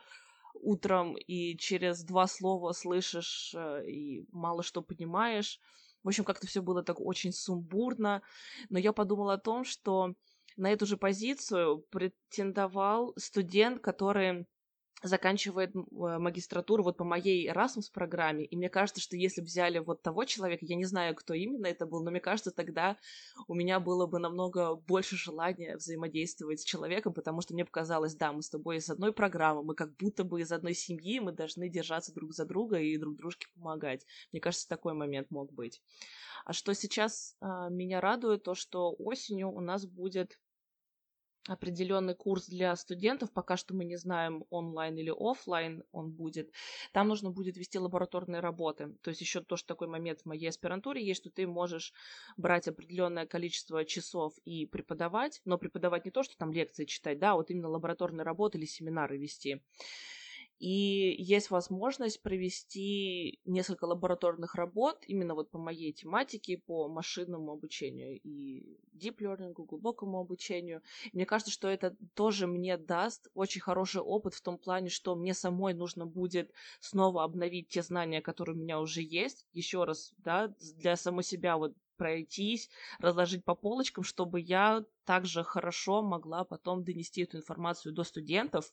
утром 0.54 1.16
и 1.16 1.56
через 1.56 2.04
два 2.04 2.26
слова 2.26 2.72
слышишь 2.72 3.52
э, 3.54 3.86
и 3.86 4.26
мало 4.32 4.62
что 4.62 4.82
понимаешь. 4.82 5.60
В 6.02 6.08
общем, 6.08 6.24
как-то 6.24 6.46
все 6.46 6.62
было 6.62 6.82
так 6.82 7.00
очень 7.00 7.32
сумбурно. 7.32 8.22
Но 8.70 8.78
я 8.78 8.92
подумала 8.92 9.34
о 9.34 9.38
том, 9.38 9.64
что 9.64 10.14
на 10.56 10.72
эту 10.72 10.86
же 10.86 10.96
позицию 10.96 11.78
претендовал 11.90 13.14
студент, 13.16 13.80
который 13.80 14.46
заканчивает 15.02 15.74
э, 15.74 15.80
магистратуру 15.80 16.84
вот 16.84 16.96
по 16.96 17.04
моей 17.04 17.50
Erasmus 17.50 17.90
программе, 17.92 18.44
и 18.44 18.56
мне 18.56 18.68
кажется, 18.68 19.00
что 19.00 19.16
если 19.16 19.40
бы 19.40 19.46
взяли 19.46 19.78
вот 19.78 20.02
того 20.02 20.24
человека, 20.24 20.64
я 20.64 20.76
не 20.76 20.84
знаю, 20.84 21.14
кто 21.14 21.34
именно 21.34 21.66
это 21.66 21.86
был, 21.86 22.02
но 22.02 22.10
мне 22.10 22.20
кажется, 22.20 22.50
тогда 22.50 22.96
у 23.48 23.54
меня 23.54 23.80
было 23.80 24.06
бы 24.06 24.18
намного 24.18 24.74
больше 24.74 25.16
желания 25.16 25.76
взаимодействовать 25.76 26.60
с 26.60 26.64
человеком, 26.64 27.12
потому 27.12 27.40
что 27.40 27.54
мне 27.54 27.64
показалось, 27.64 28.14
да, 28.14 28.32
мы 28.32 28.42
с 28.42 28.50
тобой 28.50 28.76
из 28.76 28.88
одной 28.88 29.12
программы, 29.12 29.62
мы 29.62 29.74
как 29.74 29.96
будто 29.96 30.24
бы 30.24 30.40
из 30.40 30.52
одной 30.52 30.74
семьи, 30.74 31.20
мы 31.20 31.32
должны 31.32 31.68
держаться 31.68 32.12
друг 32.14 32.32
за 32.32 32.44
друга 32.44 32.78
и 32.78 32.96
друг 32.96 33.16
дружке 33.16 33.46
помогать. 33.54 34.06
Мне 34.32 34.40
кажется, 34.40 34.68
такой 34.68 34.94
момент 34.94 35.30
мог 35.30 35.52
быть. 35.52 35.82
А 36.44 36.52
что 36.52 36.74
сейчас 36.74 37.36
а, 37.40 37.68
меня 37.68 38.00
радует, 38.00 38.42
то 38.42 38.54
что 38.54 38.94
осенью 38.98 39.50
у 39.50 39.60
нас 39.60 39.86
будет 39.86 40.38
определенный 41.48 42.14
курс 42.14 42.46
для 42.46 42.74
студентов, 42.76 43.32
пока 43.32 43.56
что 43.56 43.74
мы 43.74 43.84
не 43.84 43.96
знаем, 43.96 44.44
онлайн 44.50 44.96
или 44.96 45.10
офлайн 45.10 45.82
он 45.92 46.10
будет, 46.12 46.52
там 46.92 47.08
нужно 47.08 47.30
будет 47.30 47.56
вести 47.56 47.78
лабораторные 47.78 48.40
работы. 48.40 48.94
То 49.02 49.10
есть 49.10 49.20
еще 49.20 49.40
тоже 49.40 49.64
такой 49.64 49.88
момент 49.88 50.20
в 50.20 50.26
моей 50.26 50.48
аспирантуре 50.48 51.04
есть, 51.04 51.20
что 51.20 51.30
ты 51.30 51.46
можешь 51.46 51.92
брать 52.36 52.68
определенное 52.68 53.26
количество 53.26 53.84
часов 53.84 54.34
и 54.44 54.66
преподавать, 54.66 55.40
но 55.44 55.58
преподавать 55.58 56.04
не 56.04 56.10
то, 56.10 56.22
что 56.22 56.36
там 56.36 56.52
лекции 56.52 56.84
читать, 56.84 57.18
да, 57.18 57.32
а 57.32 57.34
вот 57.34 57.50
именно 57.50 57.68
лабораторные 57.68 58.24
работы 58.24 58.58
или 58.58 58.66
семинары 58.66 59.18
вести. 59.18 59.62
И 60.58 61.14
есть 61.18 61.50
возможность 61.50 62.22
провести 62.22 63.40
несколько 63.44 63.84
лабораторных 63.84 64.54
работ 64.54 65.02
именно 65.06 65.34
вот 65.34 65.50
по 65.50 65.58
моей 65.58 65.92
тематике, 65.92 66.58
по 66.58 66.88
машинному 66.88 67.52
обучению 67.52 68.20
и 68.22 68.78
deep 68.94 69.18
learning, 69.18 69.54
глубокому 69.54 70.20
обучению. 70.20 70.82
И 71.12 71.16
мне 71.16 71.26
кажется, 71.26 71.52
что 71.52 71.68
это 71.68 71.96
тоже 72.14 72.46
мне 72.46 72.76
даст 72.76 73.28
очень 73.34 73.60
хороший 73.60 74.00
опыт 74.00 74.34
в 74.34 74.42
том 74.42 74.58
плане, 74.58 74.88
что 74.88 75.16
мне 75.16 75.34
самой 75.34 75.74
нужно 75.74 76.06
будет 76.06 76.52
снова 76.80 77.24
обновить 77.24 77.68
те 77.68 77.82
знания, 77.82 78.20
которые 78.22 78.56
у 78.56 78.60
меня 78.60 78.80
уже 78.80 79.02
есть, 79.02 79.46
еще 79.52 79.84
раз, 79.84 80.12
да, 80.18 80.54
для 80.76 80.96
самой 80.96 81.24
себя 81.24 81.56
вот 81.56 81.74
пройтись, 82.02 82.68
разложить 82.98 83.44
по 83.44 83.54
полочкам, 83.54 84.02
чтобы 84.02 84.40
я 84.40 84.84
также 85.04 85.44
хорошо 85.44 86.02
могла 86.02 86.42
потом 86.42 86.82
донести 86.82 87.22
эту 87.22 87.36
информацию 87.36 87.92
до 87.92 88.02
студентов. 88.02 88.72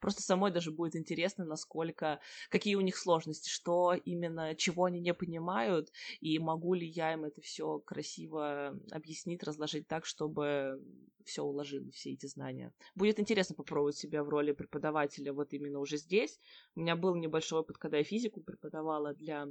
Просто 0.00 0.22
самой 0.22 0.50
даже 0.50 0.70
будет 0.70 0.96
интересно, 0.96 1.44
насколько, 1.44 2.20
какие 2.48 2.76
у 2.76 2.80
них 2.80 2.96
сложности, 2.96 3.50
что 3.50 3.92
именно, 3.92 4.54
чего 4.54 4.86
они 4.86 4.98
не 4.98 5.12
понимают, 5.12 5.92
и 6.20 6.38
могу 6.38 6.72
ли 6.72 6.86
я 6.86 7.12
им 7.12 7.24
это 7.24 7.42
все 7.42 7.80
красиво 7.80 8.74
объяснить, 8.90 9.42
разложить 9.42 9.86
так, 9.86 10.06
чтобы 10.06 10.82
все 11.26 11.42
уложилось, 11.42 11.94
все 11.94 12.14
эти 12.14 12.24
знания. 12.24 12.72
Будет 12.94 13.20
интересно 13.20 13.54
попробовать 13.54 13.96
себя 13.98 14.24
в 14.24 14.30
роли 14.30 14.52
преподавателя 14.52 15.34
вот 15.34 15.52
именно 15.52 15.80
уже 15.80 15.98
здесь. 15.98 16.40
У 16.74 16.80
меня 16.80 16.96
был 16.96 17.14
небольшой 17.14 17.60
опыт, 17.60 17.76
когда 17.76 17.98
я 17.98 18.04
физику 18.04 18.40
преподавала 18.40 19.12
для 19.12 19.48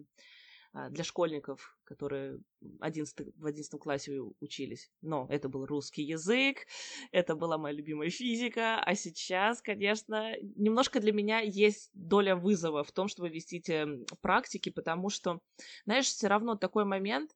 для 0.74 1.04
школьников, 1.04 1.78
которые 1.84 2.40
11, 2.80 3.36
в 3.36 3.46
11 3.46 3.80
классе 3.80 4.22
учились. 4.40 4.92
Но 5.02 5.28
это 5.30 5.50
был 5.50 5.66
русский 5.66 6.04
язык, 6.04 6.68
это 7.12 7.36
была 7.36 7.58
моя 7.58 7.76
любимая 7.76 8.10
физика, 8.10 8.80
а 8.80 8.96
сейчас, 8.96 9.62
конечно, 9.62 10.34
немножко 10.56 11.00
для 11.00 11.12
меня 11.12 11.40
есть 11.40 11.90
доля 11.94 12.36
вызова 12.36 12.84
в 12.84 12.92
том, 12.92 13.08
чтобы 13.08 13.30
вести 13.30 13.62
те 13.62 13.88
практики, 14.22 14.70
потому 14.70 15.10
что, 15.10 15.40
знаешь, 15.86 16.06
все 16.06 16.28
равно 16.28 16.56
такой 16.56 16.86
момент, 16.86 17.32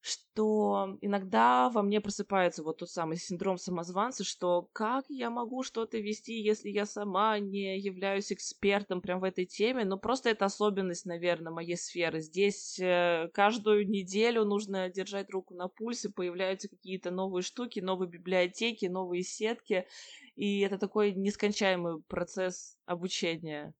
что 0.00 0.96
иногда 1.02 1.68
во 1.68 1.82
мне 1.82 2.00
просыпается 2.00 2.62
вот 2.62 2.78
тот 2.78 2.90
самый 2.90 3.18
синдром 3.18 3.58
самозванца, 3.58 4.24
что 4.24 4.68
как 4.72 5.04
я 5.08 5.28
могу 5.28 5.62
что-то 5.62 5.98
вести, 5.98 6.40
если 6.40 6.70
я 6.70 6.86
сама 6.86 7.38
не 7.38 7.78
являюсь 7.78 8.32
экспертом 8.32 9.02
прям 9.02 9.20
в 9.20 9.24
этой 9.24 9.44
теме, 9.44 9.84
но 9.84 9.98
просто 9.98 10.30
это 10.30 10.46
особенность, 10.46 11.04
наверное, 11.04 11.52
моей 11.52 11.76
сферы. 11.76 12.20
Здесь 12.20 12.78
э, 12.80 13.28
каждую 13.34 13.88
неделю 13.88 14.44
нужно 14.44 14.88
держать 14.88 15.28
руку 15.30 15.54
на 15.54 15.68
пульсе, 15.68 16.08
появляются 16.08 16.68
какие-то 16.68 17.10
новые 17.10 17.42
штуки, 17.42 17.80
новые 17.80 18.08
библиотеки, 18.08 18.86
новые 18.86 19.22
сетки, 19.22 19.86
и 20.34 20.60
это 20.60 20.78
такой 20.78 21.12
нескончаемый 21.12 22.00
процесс 22.02 22.78
обучения. 22.86 23.74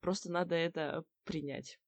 Просто 0.00 0.30
надо 0.30 0.54
это 0.54 1.04
принять. 1.24 1.78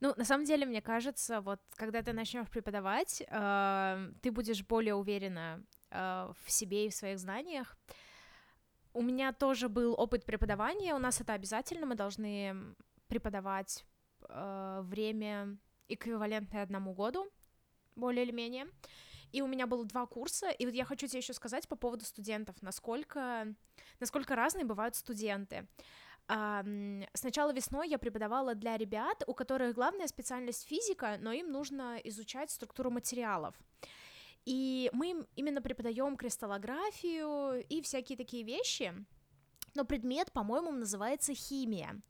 Ну, 0.00 0.12
на 0.16 0.24
самом 0.24 0.44
деле, 0.44 0.66
мне 0.66 0.82
кажется, 0.82 1.40
вот 1.40 1.60
когда 1.76 2.02
ты 2.02 2.12
начнешь 2.12 2.48
преподавать, 2.48 3.22
э, 3.26 4.12
ты 4.20 4.30
будешь 4.30 4.62
более 4.64 4.94
уверена 4.94 5.62
э, 5.90 6.32
в 6.44 6.50
себе 6.50 6.86
и 6.86 6.90
в 6.90 6.94
своих 6.94 7.18
знаниях. 7.18 7.76
У 8.92 9.02
меня 9.02 9.32
тоже 9.32 9.68
был 9.68 9.94
опыт 9.98 10.24
преподавания, 10.24 10.94
у 10.94 10.98
нас 10.98 11.20
это 11.20 11.32
обязательно, 11.34 11.86
мы 11.86 11.94
должны 11.94 12.74
преподавать 13.08 13.84
э, 14.28 14.80
время 14.82 15.56
эквивалентное 15.88 16.62
одному 16.62 16.94
году, 16.94 17.30
более 17.94 18.24
или 18.24 18.32
менее. 18.32 18.66
И 19.32 19.42
у 19.42 19.46
меня 19.46 19.66
было 19.66 19.84
два 19.84 20.06
курса, 20.06 20.50
и 20.50 20.64
вот 20.66 20.74
я 20.74 20.84
хочу 20.84 21.06
тебе 21.06 21.18
еще 21.18 21.32
сказать 21.32 21.68
по 21.68 21.76
поводу 21.76 22.04
студентов, 22.04 22.56
насколько, 22.62 23.54
насколько 24.00 24.36
разные 24.36 24.64
бывают 24.64 24.94
студенты. 24.94 25.66
Сначала 26.28 27.52
весной 27.52 27.88
я 27.88 27.98
преподавала 27.98 28.54
для 28.54 28.76
ребят, 28.76 29.22
у 29.26 29.34
которых 29.34 29.74
главная 29.74 30.08
специальность 30.08 30.66
физика, 30.66 31.18
но 31.20 31.32
им 31.32 31.52
нужно 31.52 31.98
изучать 32.04 32.50
структуру 32.50 32.90
материалов. 32.90 33.54
И 34.44 34.90
мы 34.92 35.10
им 35.10 35.26
именно 35.36 35.62
преподаем 35.62 36.16
кристаллографию 36.16 37.64
и 37.68 37.80
всякие 37.82 38.16
такие 38.16 38.44
вещи, 38.44 38.92
но 39.74 39.84
предмет, 39.84 40.32
по-моему, 40.32 40.72
называется 40.72 41.34
химия. 41.34 42.00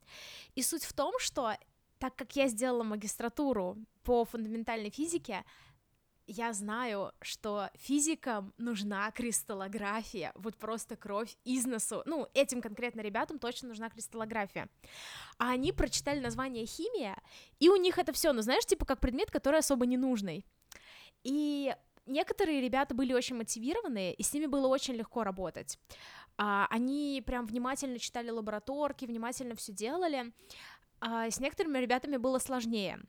И 0.54 0.62
суть 0.62 0.84
в 0.84 0.92
том, 0.92 1.18
что 1.18 1.52
так 1.98 2.14
как 2.14 2.36
я 2.36 2.48
сделала 2.48 2.82
магистратуру 2.82 3.76
по 4.02 4.24
фундаментальной 4.24 4.90
физике, 4.90 5.44
я 6.26 6.52
знаю, 6.52 7.12
что 7.20 7.70
физикам 7.74 8.52
нужна 8.58 9.10
кристаллография, 9.12 10.32
вот 10.34 10.56
просто 10.56 10.96
кровь 10.96 11.36
из 11.44 11.66
носу. 11.66 12.02
Ну, 12.06 12.26
этим 12.34 12.60
конкретно 12.60 13.00
ребятам 13.00 13.38
точно 13.38 13.68
нужна 13.68 13.88
кристаллография. 13.90 14.68
А 15.38 15.50
они 15.50 15.72
прочитали 15.72 16.20
название 16.20 16.66
химия, 16.66 17.16
и 17.60 17.68
у 17.68 17.76
них 17.76 17.98
это 17.98 18.12
все, 18.12 18.32
ну, 18.32 18.42
знаешь, 18.42 18.66
типа 18.66 18.84
как 18.84 19.00
предмет, 19.00 19.30
который 19.30 19.60
особо 19.60 19.86
не 19.86 19.96
нужный. 19.96 20.44
И 21.22 21.74
некоторые 22.06 22.60
ребята 22.60 22.94
были 22.94 23.12
очень 23.12 23.36
мотивированные, 23.36 24.14
и 24.14 24.22
с 24.22 24.32
ними 24.32 24.46
было 24.46 24.66
очень 24.66 24.94
легко 24.94 25.24
работать. 25.24 25.78
А, 26.38 26.66
они 26.70 27.22
прям 27.24 27.46
внимательно 27.46 27.98
читали 27.98 28.30
лабораторки, 28.30 29.04
внимательно 29.04 29.54
все 29.54 29.72
делали. 29.72 30.32
А 31.00 31.30
с 31.30 31.40
некоторыми 31.40 31.78
ребятами 31.78 32.16
было 32.16 32.38
сложнее. 32.38 33.00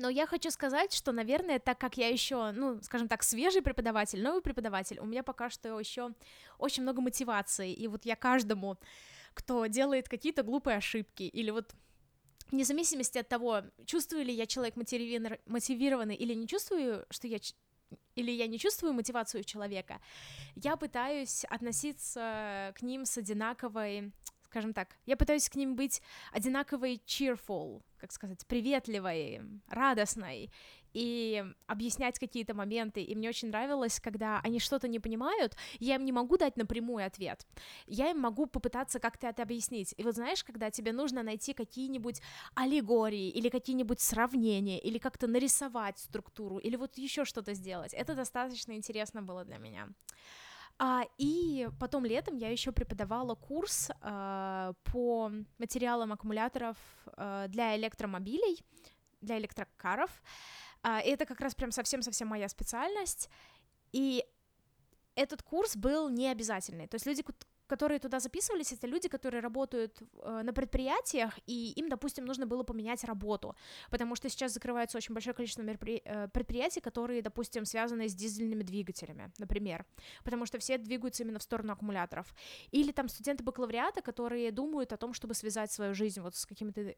Но 0.00 0.08
я 0.08 0.26
хочу 0.26 0.50
сказать, 0.50 0.94
что, 0.94 1.12
наверное, 1.12 1.58
так 1.58 1.78
как 1.78 1.98
я 1.98 2.08
еще, 2.08 2.52
ну, 2.52 2.80
скажем 2.82 3.06
так, 3.06 3.22
свежий 3.22 3.60
преподаватель, 3.60 4.22
новый 4.22 4.40
преподаватель, 4.40 4.98
у 4.98 5.04
меня 5.04 5.22
пока 5.22 5.50
что 5.50 5.78
еще 5.78 6.14
очень 6.58 6.84
много 6.84 7.02
мотивации. 7.02 7.70
И 7.70 7.86
вот 7.86 8.06
я 8.06 8.16
каждому, 8.16 8.78
кто 9.34 9.66
делает 9.66 10.08
какие-то 10.08 10.42
глупые 10.42 10.78
ошибки, 10.78 11.24
или 11.24 11.50
вот 11.50 11.74
вне 12.50 12.64
зависимости 12.64 13.18
от 13.18 13.28
того, 13.28 13.62
чувствую 13.84 14.24
ли 14.24 14.32
я 14.32 14.46
человек 14.46 14.74
мотивированный 14.76 16.14
или 16.14 16.32
не 16.32 16.48
чувствую, 16.48 17.04
что 17.10 17.28
я 17.28 17.38
или 18.14 18.30
я 18.30 18.46
не 18.46 18.58
чувствую 18.58 18.94
мотивацию 18.94 19.44
человека, 19.44 20.00
я 20.54 20.76
пытаюсь 20.76 21.44
относиться 21.44 22.72
к 22.74 22.80
ним 22.80 23.04
с 23.04 23.18
одинаковой 23.18 24.12
скажем 24.50 24.72
так, 24.72 24.96
я 25.06 25.16
пытаюсь 25.16 25.48
к 25.48 25.54
ним 25.54 25.76
быть 25.76 26.02
одинаковой 26.32 27.00
cheerful, 27.06 27.82
как 27.98 28.10
сказать, 28.10 28.44
приветливой, 28.48 29.40
радостной, 29.68 30.50
и 30.92 31.44
объяснять 31.68 32.18
какие-то 32.18 32.52
моменты. 32.52 33.00
И 33.00 33.14
мне 33.14 33.28
очень 33.28 33.48
нравилось, 33.48 34.00
когда 34.00 34.40
они 34.40 34.58
что-то 34.58 34.88
не 34.88 34.98
понимают, 34.98 35.56
я 35.78 35.94
им 35.94 36.04
не 36.04 36.10
могу 36.10 36.36
дать 36.36 36.56
напрямую 36.56 37.06
ответ. 37.06 37.46
Я 37.86 38.10
им 38.10 38.18
могу 38.18 38.46
попытаться 38.46 38.98
как-то 38.98 39.28
это 39.28 39.44
объяснить. 39.44 39.94
И 39.96 40.02
вот 40.02 40.16
знаешь, 40.16 40.42
когда 40.42 40.68
тебе 40.72 40.92
нужно 40.92 41.22
найти 41.22 41.52
какие-нибудь 41.54 42.20
аллегории 42.56 43.28
или 43.28 43.50
какие-нибудь 43.50 44.00
сравнения, 44.00 44.80
или 44.80 44.98
как-то 44.98 45.28
нарисовать 45.28 46.00
структуру, 46.00 46.58
или 46.58 46.74
вот 46.74 46.98
еще 46.98 47.24
что-то 47.24 47.54
сделать, 47.54 47.94
это 47.94 48.16
достаточно 48.16 48.72
интересно 48.72 49.22
было 49.22 49.44
для 49.44 49.58
меня. 49.58 49.88
А, 50.82 51.04
и 51.18 51.68
потом 51.78 52.06
летом 52.06 52.36
я 52.38 52.48
еще 52.48 52.72
преподавала 52.72 53.34
курс 53.34 53.90
э, 54.00 54.72
по 54.84 55.30
материалам 55.58 56.10
аккумуляторов 56.12 56.78
э, 57.18 57.46
для 57.48 57.76
электромобилей, 57.76 58.64
для 59.20 59.36
электрокаров. 59.36 60.10
А, 60.82 61.00
и 61.00 61.10
это 61.10 61.26
как 61.26 61.42
раз 61.42 61.54
прям 61.54 61.70
совсем-совсем 61.70 62.28
моя 62.28 62.48
специальность. 62.48 63.28
И 63.92 64.24
этот 65.16 65.42
курс 65.42 65.76
был 65.76 66.08
не 66.08 66.28
обязательный. 66.28 66.86
То 66.86 66.94
есть 66.94 67.04
люди, 67.04 67.22
которые 67.70 68.00
туда 68.00 68.18
записывались, 68.20 68.72
это 68.72 68.88
люди, 68.88 69.08
которые 69.08 69.42
работают 69.42 70.02
э, 70.02 70.42
на 70.42 70.52
предприятиях, 70.52 71.38
и 71.46 71.72
им, 71.80 71.88
допустим, 71.88 72.24
нужно 72.24 72.46
было 72.46 72.64
поменять 72.64 73.04
работу, 73.04 73.54
потому 73.90 74.16
что 74.16 74.28
сейчас 74.28 74.52
закрывается 74.52 74.98
очень 74.98 75.14
большое 75.14 75.34
количество 75.34 75.62
меропри... 75.62 76.02
э, 76.04 76.28
предприятий, 76.28 76.80
которые, 76.80 77.22
допустим, 77.22 77.64
связаны 77.64 78.08
с 78.08 78.14
дизельными 78.14 78.64
двигателями, 78.64 79.30
например, 79.38 79.84
потому 80.24 80.46
что 80.46 80.58
все 80.58 80.78
двигаются 80.78 81.22
именно 81.22 81.38
в 81.38 81.42
сторону 81.42 81.72
аккумуляторов. 81.72 82.34
Или 82.72 82.92
там 82.92 83.08
студенты 83.08 83.44
бакалавриата, 83.44 84.02
которые 84.02 84.50
думают 84.50 84.92
о 84.92 84.96
том, 84.96 85.14
чтобы 85.14 85.34
связать 85.34 85.70
свою 85.70 85.94
жизнь 85.94 86.20
вот 86.20 86.34
с 86.34 86.46
какими-то 86.46 86.94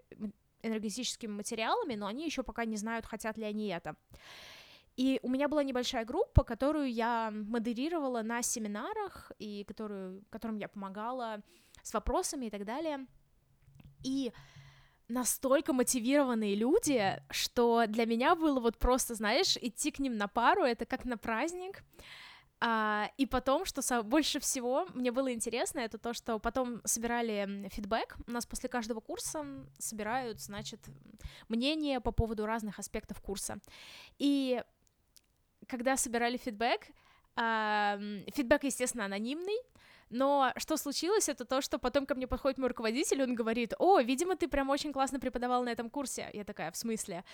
энергетическими 0.62 1.32
материалами, 1.32 1.96
но 1.96 2.06
они 2.06 2.24
еще 2.24 2.42
пока 2.42 2.64
не 2.64 2.76
знают, 2.76 3.06
хотят 3.06 3.38
ли 3.38 3.44
они 3.44 3.68
это. 3.68 3.94
И 4.96 5.20
у 5.22 5.28
меня 5.28 5.48
была 5.48 5.62
небольшая 5.62 6.04
группа, 6.04 6.44
которую 6.44 6.92
я 6.92 7.30
модерировала 7.30 8.22
на 8.22 8.42
семинарах, 8.42 9.32
и 9.38 9.64
которую, 9.64 10.24
которым 10.30 10.58
я 10.58 10.68
помогала 10.68 11.40
с 11.82 11.94
вопросами 11.94 12.46
и 12.46 12.50
так 12.50 12.64
далее. 12.64 13.06
И 14.04 14.32
настолько 15.08 15.72
мотивированные 15.72 16.54
люди, 16.54 17.22
что 17.30 17.84
для 17.86 18.06
меня 18.06 18.34
было 18.34 18.60
вот 18.60 18.78
просто, 18.78 19.14
знаешь, 19.14 19.56
идти 19.56 19.90
к 19.90 19.98
ним 19.98 20.16
на 20.16 20.28
пару, 20.28 20.62
это 20.62 20.84
как 20.86 21.04
на 21.04 21.16
праздник. 21.16 21.82
А, 22.64 23.10
и 23.16 23.26
потом, 23.26 23.64
что 23.64 23.82
со... 23.82 24.02
больше 24.02 24.38
всего 24.38 24.86
мне 24.94 25.10
было 25.10 25.32
интересно, 25.32 25.80
это 25.80 25.98
то, 25.98 26.12
что 26.12 26.38
потом 26.38 26.80
собирали 26.84 27.68
фидбэк. 27.72 28.16
У 28.26 28.30
нас 28.30 28.46
после 28.46 28.68
каждого 28.68 29.00
курса 29.00 29.44
собирают, 29.78 30.40
значит, 30.40 30.80
мнение 31.48 32.00
по 32.00 32.12
поводу 32.12 32.46
разных 32.46 32.78
аспектов 32.78 33.20
курса. 33.20 33.58
И 34.18 34.62
когда 35.68 35.96
собирали 35.96 36.36
фидбэк, 36.36 36.86
фидбэк, 37.36 38.64
естественно, 38.64 39.06
анонимный, 39.06 39.58
но 40.10 40.52
что 40.58 40.76
случилось, 40.76 41.30
это 41.30 41.46
то, 41.46 41.62
что 41.62 41.78
потом 41.78 42.04
ко 42.04 42.14
мне 42.14 42.26
подходит 42.26 42.58
мой 42.58 42.68
руководитель, 42.68 43.22
он 43.22 43.34
говорит, 43.34 43.72
о, 43.78 43.98
видимо, 44.00 44.36
ты 44.36 44.46
прям 44.46 44.68
очень 44.68 44.92
классно 44.92 45.18
преподавал 45.18 45.64
на 45.64 45.70
этом 45.70 45.88
курсе. 45.88 46.28
Я 46.34 46.44
такая, 46.44 46.70
в 46.70 46.76
смысле? 46.76 47.24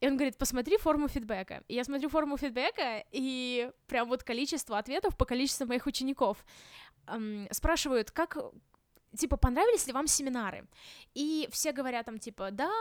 И 0.00 0.08
он 0.08 0.16
говорит, 0.16 0.36
посмотри 0.36 0.76
форму 0.76 1.06
фидбэка. 1.06 1.62
И 1.68 1.74
я 1.74 1.84
смотрю 1.84 2.08
форму 2.08 2.36
фидбэка, 2.36 3.04
и 3.12 3.70
прям 3.86 4.08
вот 4.08 4.24
количество 4.24 4.78
ответов 4.78 5.16
по 5.16 5.24
количеству 5.24 5.66
моих 5.66 5.86
учеников. 5.86 6.44
Спрашивают, 7.52 8.10
как, 8.10 8.36
типа, 9.16 9.36
понравились 9.36 9.86
ли 9.86 9.92
вам 9.92 10.08
семинары? 10.08 10.66
И 11.14 11.48
все 11.52 11.70
говорят 11.70 12.06
там, 12.06 12.18
типа, 12.18 12.50
да, 12.50 12.72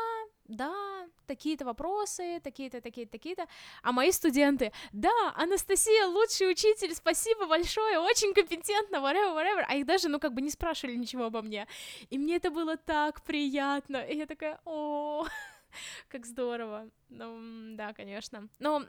да, 0.56 1.08
такие-то 1.26 1.66
вопросы, 1.66 2.40
такие-то, 2.44 2.82
такие-то, 2.82 3.12
такие-то. 3.12 3.48
А 3.82 3.92
мои 3.92 4.12
студенты, 4.12 4.72
да, 4.92 5.34
Анастасия, 5.36 6.08
лучший 6.08 6.52
учитель, 6.52 6.94
спасибо 6.96 7.46
большое, 7.48 8.00
очень 8.00 8.34
компетентно, 8.34 8.98
whatever, 8.98 9.36
whatever. 9.36 9.66
А 9.68 9.76
их 9.76 9.86
даже, 9.86 10.10
ну, 10.10 10.20
как 10.20 10.34
бы 10.34 10.42
не 10.42 10.50
спрашивали 10.50 10.96
ничего 10.96 11.26
обо 11.26 11.42
мне. 11.42 11.68
И 12.10 12.18
мне 12.18 12.36
это 12.36 12.52
было 12.52 12.78
так 12.78 13.24
приятно. 13.24 13.98
И 13.98 14.18
я 14.18 14.26
такая, 14.26 14.60
о, 14.66 15.26
как 16.10 16.26
здорово. 16.26 16.90
Ну, 17.10 17.76
да, 17.76 17.94
конечно. 17.94 18.48
Но, 18.60 18.84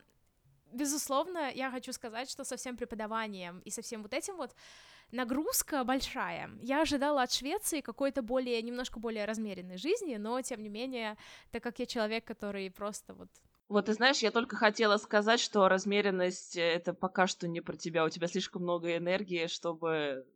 безусловно, 0.72 1.50
я 1.55 1.70
хочу 1.70 1.92
сказать, 1.92 2.31
что 2.31 2.44
со 2.44 2.57
всем 2.57 2.77
преподаванием 2.77 3.61
и 3.61 3.70
со 3.70 3.83
всем 3.83 4.03
вот 4.03 4.12
этим 4.12 4.37
вот 4.37 4.55
нагрузка 5.12 5.85
большая. 5.85 6.51
Я 6.62 6.83
ожидала 6.83 7.23
от 7.23 7.33
Швеции 7.33 7.81
какой-то 7.81 8.23
более, 8.23 8.61
немножко 8.62 9.01
более 9.01 9.25
размеренной 9.25 9.77
жизни, 9.77 10.17
но, 10.17 10.40
тем 10.43 10.62
не 10.62 10.69
менее, 10.69 11.17
так 11.51 11.62
как 11.62 11.79
я 11.79 11.87
человек, 11.87 12.25
который 12.25 12.71
просто 12.71 13.14
вот 13.14 13.29
вот, 13.69 13.87
ты 13.87 13.95
знаешь, 13.95 14.19
я 14.19 14.31
только 14.31 14.57
хотела 14.57 14.99
сказать, 14.99 15.40
что 15.40 15.69
размеренность— 15.69 16.57
это 16.57 16.93
пока 16.93 17.27
что 17.27 17.49
не 17.49 17.61
про 17.62 17.77
тебя. 17.77 18.05
У 18.05 18.11
тебя 18.11 18.29
слишком 18.29 18.62
много 18.62 18.97
энергии, 18.97 19.47
чтобы... 19.47 20.27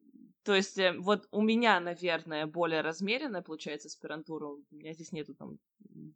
То 0.44 0.54
есть, 0.54 0.78
э, 0.78 0.94
вот 0.98 1.28
у 1.30 1.42
меня, 1.42 1.78
наверное, 1.78 2.46
более 2.46 2.80
размеренная 2.80 3.42
получается 3.42 3.88
аспирантура. 3.88 4.46
У 4.46 4.62
меня 4.70 4.94
здесь 4.94 5.12
нету 5.12 5.34
там 5.34 5.58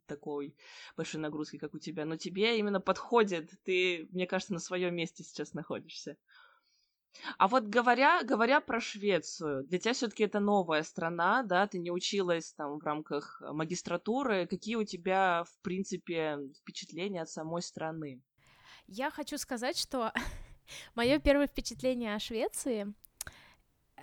такой 0.07 0.55
большой 0.97 1.21
нагрузки, 1.21 1.57
как 1.57 1.75
у 1.75 1.79
тебя. 1.79 2.05
Но 2.05 2.17
тебе 2.17 2.57
именно 2.57 2.81
подходит. 2.81 3.51
Ты, 3.63 4.07
мне 4.11 4.25
кажется, 4.25 4.53
на 4.53 4.59
своем 4.59 4.95
месте 4.95 5.23
сейчас 5.23 5.53
находишься. 5.53 6.17
А 7.37 7.47
вот 7.47 7.65
говоря, 7.65 8.23
говоря 8.23 8.59
про 8.59 8.79
Швецию, 8.79 9.63
для 9.65 9.79
тебя 9.79 9.93
все-таки 9.93 10.23
это 10.23 10.39
новая 10.39 10.83
страна, 10.83 11.43
да, 11.43 11.67
ты 11.67 11.79
не 11.79 11.91
училась 11.91 12.53
там 12.53 12.79
в 12.79 12.83
рамках 12.83 13.41
магистратуры. 13.41 14.47
Какие 14.47 14.75
у 14.75 14.83
тебя, 14.83 15.43
в 15.43 15.61
принципе, 15.61 16.39
впечатления 16.59 17.21
от 17.21 17.29
самой 17.29 17.61
страны? 17.61 18.21
Я 18.87 19.09
хочу 19.11 19.37
сказать, 19.37 19.77
что 19.77 20.11
мое 20.95 21.19
первое 21.19 21.47
впечатление 21.47 22.15
о 22.15 22.19
Швеции, 22.19 22.93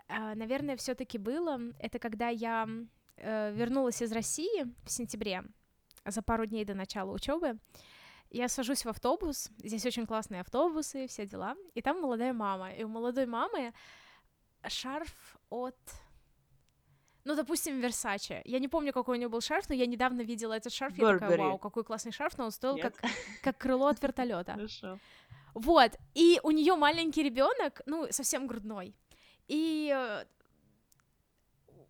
а, 0.09 0.35
наверное, 0.35 0.77
все-таки 0.77 1.19
было, 1.19 1.61
это 1.79 1.99
когда 1.99 2.29
я 2.29 2.67
э, 3.17 3.53
вернулась 3.53 4.03
из 4.03 4.13
России 4.13 4.65
в 4.85 4.91
сентябре 4.91 5.45
за 6.05 6.23
пару 6.23 6.47
дней 6.47 6.65
до 6.65 6.75
начала 6.75 7.13
учебы. 7.13 7.59
Я 8.31 8.49
сажусь 8.49 8.85
в 8.85 8.89
автобус, 8.89 9.51
здесь 9.59 9.85
очень 9.87 10.07
классные 10.07 10.41
автобусы, 10.41 11.07
все 11.07 11.27
дела, 11.27 11.57
и 11.75 11.83
там 11.83 12.01
молодая 12.01 12.33
мама, 12.33 12.73
и 12.73 12.85
у 12.85 12.89
молодой 12.89 13.27
мамы 13.27 13.73
шарф 14.69 15.37
от 15.51 15.77
ну, 17.25 17.37
допустим, 17.37 17.81
Версаче. 17.81 18.41
Я 18.45 18.59
не 18.59 18.69
помню, 18.69 18.93
какой 18.93 19.19
у 19.19 19.21
него 19.21 19.31
был 19.31 19.41
шарф, 19.41 19.69
но 19.69 19.75
я 19.75 19.87
недавно 19.87 20.23
видела 20.23 20.55
этот 20.55 20.73
шарф. 20.73 20.97
Я 20.97 21.19
такая, 21.19 21.39
вау, 21.39 21.59
какой 21.59 21.85
классный 21.85 22.13
шарф, 22.13 22.39
но 22.39 22.45
он 22.45 22.51
стоил 22.51 22.79
как, 22.79 22.95
как 23.43 23.59
крыло 23.59 23.89
от 23.89 24.03
вертолета. 24.03 24.53
Хорошо. 24.53 24.99
Вот. 25.55 25.93
И 26.15 26.41
у 26.43 26.51
нее 26.51 26.77
маленький 26.77 27.23
ребенок, 27.23 27.83
ну, 27.87 28.07
совсем 28.11 28.47
грудной. 28.47 28.95
И 29.49 29.93
э, 29.95 30.25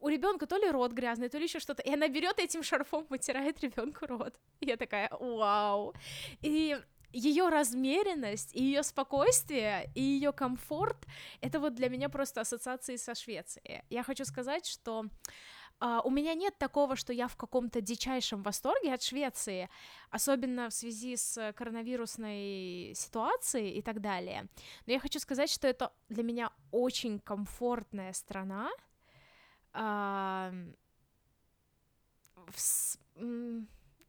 у 0.00 0.08
ребенка 0.08 0.46
то 0.46 0.56
ли 0.56 0.70
рот 0.70 0.92
грязный, 0.92 1.28
то 1.28 1.38
ли 1.38 1.44
еще 1.44 1.60
что-то, 1.60 1.82
и 1.82 1.92
она 1.92 2.08
берет 2.08 2.38
этим 2.38 2.62
шарфом, 2.62 3.06
вытирает 3.08 3.60
ребенку 3.60 4.06
рот. 4.06 4.34
Я 4.60 4.76
такая, 4.76 5.10
вау. 5.20 5.94
И 6.40 6.76
ее 7.12 7.48
размеренность, 7.48 8.54
и 8.54 8.62
ее 8.62 8.82
спокойствие, 8.82 9.90
и 9.94 10.02
ее 10.02 10.32
комфорт, 10.32 11.06
это 11.40 11.58
вот 11.58 11.74
для 11.74 11.88
меня 11.88 12.08
просто 12.08 12.40
ассоциации 12.40 12.96
со 12.96 13.14
Швецией. 13.14 13.82
Я 13.90 14.02
хочу 14.02 14.24
сказать, 14.24 14.66
что 14.66 15.06
Uh, 15.82 16.02
у 16.04 16.10
меня 16.10 16.34
нет 16.34 16.58
такого, 16.58 16.94
что 16.94 17.14
я 17.14 17.26
в 17.26 17.36
каком-то 17.36 17.80
дичайшем 17.80 18.42
восторге 18.42 18.92
от 18.92 19.02
Швеции, 19.02 19.70
особенно 20.10 20.68
в 20.68 20.74
связи 20.74 21.16
с 21.16 21.54
коронавирусной 21.56 22.92
ситуацией 22.94 23.78
и 23.78 23.80
так 23.80 24.02
далее. 24.02 24.48
Но 24.84 24.92
я 24.92 25.00
хочу 25.00 25.18
сказать, 25.18 25.50
что 25.50 25.66
это 25.66 25.90
для 26.10 26.22
меня 26.22 26.50
очень 26.70 27.18
комфортная 27.18 28.12
страна, 28.12 28.70
а, 29.72 30.52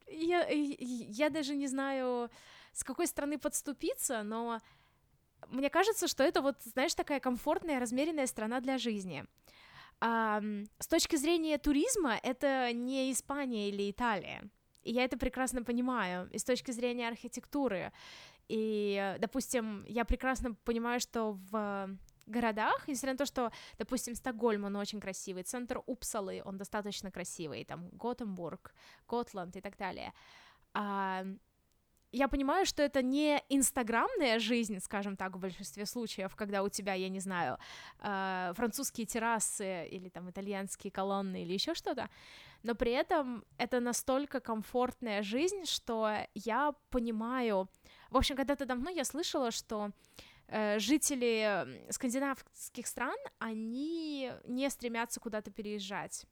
я, 0.07 0.47
я 0.49 1.29
даже 1.29 1.55
не 1.55 1.67
знаю, 1.67 2.29
с 2.73 2.83
какой 2.83 3.07
стороны 3.07 3.37
подступиться, 3.37 4.23
но 4.23 4.59
мне 5.49 5.69
кажется, 5.69 6.07
что 6.07 6.23
это 6.23 6.41
вот, 6.41 6.61
знаешь, 6.63 6.95
такая 6.95 7.19
комфортная, 7.19 7.79
размеренная 7.79 8.27
страна 8.27 8.59
для 8.59 8.77
жизни. 8.77 9.25
А, 9.99 10.41
с 10.79 10.87
точки 10.87 11.15
зрения 11.15 11.57
туризма, 11.57 12.19
это 12.23 12.71
не 12.73 13.11
Испания 13.11 13.69
или 13.69 13.91
Италия. 13.91 14.49
И 14.83 14.91
я 14.91 15.03
это 15.03 15.17
прекрасно 15.17 15.63
понимаю. 15.63 16.29
И 16.31 16.39
с 16.39 16.43
точки 16.43 16.71
зрения 16.71 17.07
архитектуры. 17.07 17.91
И, 18.47 19.15
допустим, 19.19 19.85
я 19.87 20.05
прекрасно 20.05 20.55
понимаю, 20.65 20.99
что 20.99 21.37
в 21.51 21.97
городах, 22.25 22.87
несмотря 22.87 23.13
на 23.13 23.17
то, 23.17 23.25
что, 23.25 23.51
допустим, 23.77 24.15
Стокгольм, 24.15 24.65
он 24.65 24.75
очень 24.75 24.99
красивый, 24.99 25.43
центр 25.43 25.81
Упсалы, 25.85 26.41
он 26.45 26.57
достаточно 26.57 27.11
красивый, 27.11 27.65
там, 27.65 27.89
Готенбург, 27.89 28.73
Готланд 29.07 29.55
и 29.55 29.61
так 29.61 29.77
далее, 29.77 30.13
а, 30.73 31.25
я 32.13 32.27
понимаю, 32.27 32.65
что 32.65 32.83
это 32.83 33.01
не 33.01 33.41
инстаграмная 33.49 34.39
жизнь, 34.39 34.79
скажем 34.79 35.15
так, 35.15 35.35
в 35.35 35.39
большинстве 35.39 35.85
случаев, 35.85 36.35
когда 36.35 36.61
у 36.61 36.69
тебя, 36.69 36.93
я 36.93 37.09
не 37.09 37.21
знаю, 37.21 37.57
э, 37.99 38.51
французские 38.55 39.07
террасы 39.07 39.87
или 39.87 40.09
там 40.09 40.29
итальянские 40.29 40.91
колонны 40.91 41.43
или 41.43 41.53
еще 41.53 41.73
что-то, 41.73 42.09
но 42.63 42.75
при 42.75 42.91
этом 42.91 43.45
это 43.57 43.79
настолько 43.79 44.41
комфортная 44.41 45.23
жизнь, 45.23 45.65
что 45.65 46.11
я 46.35 46.73
понимаю... 46.89 47.69
В 48.09 48.17
общем, 48.17 48.35
когда-то 48.35 48.65
давно 48.65 48.89
я 48.89 49.05
слышала, 49.05 49.51
что 49.51 49.91
жители 50.77 51.85
скандинавских 51.89 52.85
стран, 52.85 53.17
они 53.39 54.31
не 54.45 54.69
стремятся 54.69 55.19
куда-то 55.19 55.51
переезжать. 55.51 56.25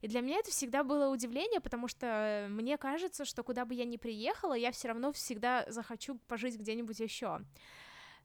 И 0.00 0.08
для 0.08 0.22
меня 0.22 0.38
это 0.38 0.50
всегда 0.50 0.82
было 0.82 1.12
удивление, 1.12 1.60
потому 1.60 1.88
что 1.88 2.46
мне 2.48 2.78
кажется, 2.78 3.24
что 3.24 3.42
куда 3.42 3.64
бы 3.64 3.74
я 3.74 3.84
ни 3.84 3.98
приехала, 3.98 4.54
я 4.54 4.72
все 4.72 4.88
равно 4.88 5.12
всегда 5.12 5.66
захочу 5.68 6.18
пожить 6.26 6.56
где-нибудь 6.56 7.00
еще. 7.00 7.40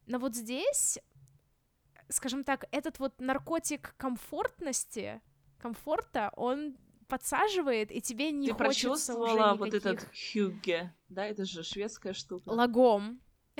Но 0.05 0.19
вот 0.19 0.35
здесь, 0.35 0.99
скажем 2.09 2.43
так, 2.43 2.65
этот 2.71 2.99
вот 2.99 3.19
наркотик 3.19 3.95
комфортности, 3.97 5.21
комфорта, 5.57 6.31
он 6.35 6.77
подсаживает, 7.07 7.91
и 7.91 8.01
тебе 8.01 8.31
не 8.31 8.47
Ты 8.47 8.53
хочется 8.53 9.15
уже 9.17 9.33
никаких... 9.33 9.59
вот 9.59 9.73
этот 9.73 10.09
хюгге, 10.13 10.95
да, 11.09 11.25
это 11.25 11.45
же 11.45 11.63
шведская 11.63 12.13
штука. 12.13 12.49
Лагом. 12.49 13.19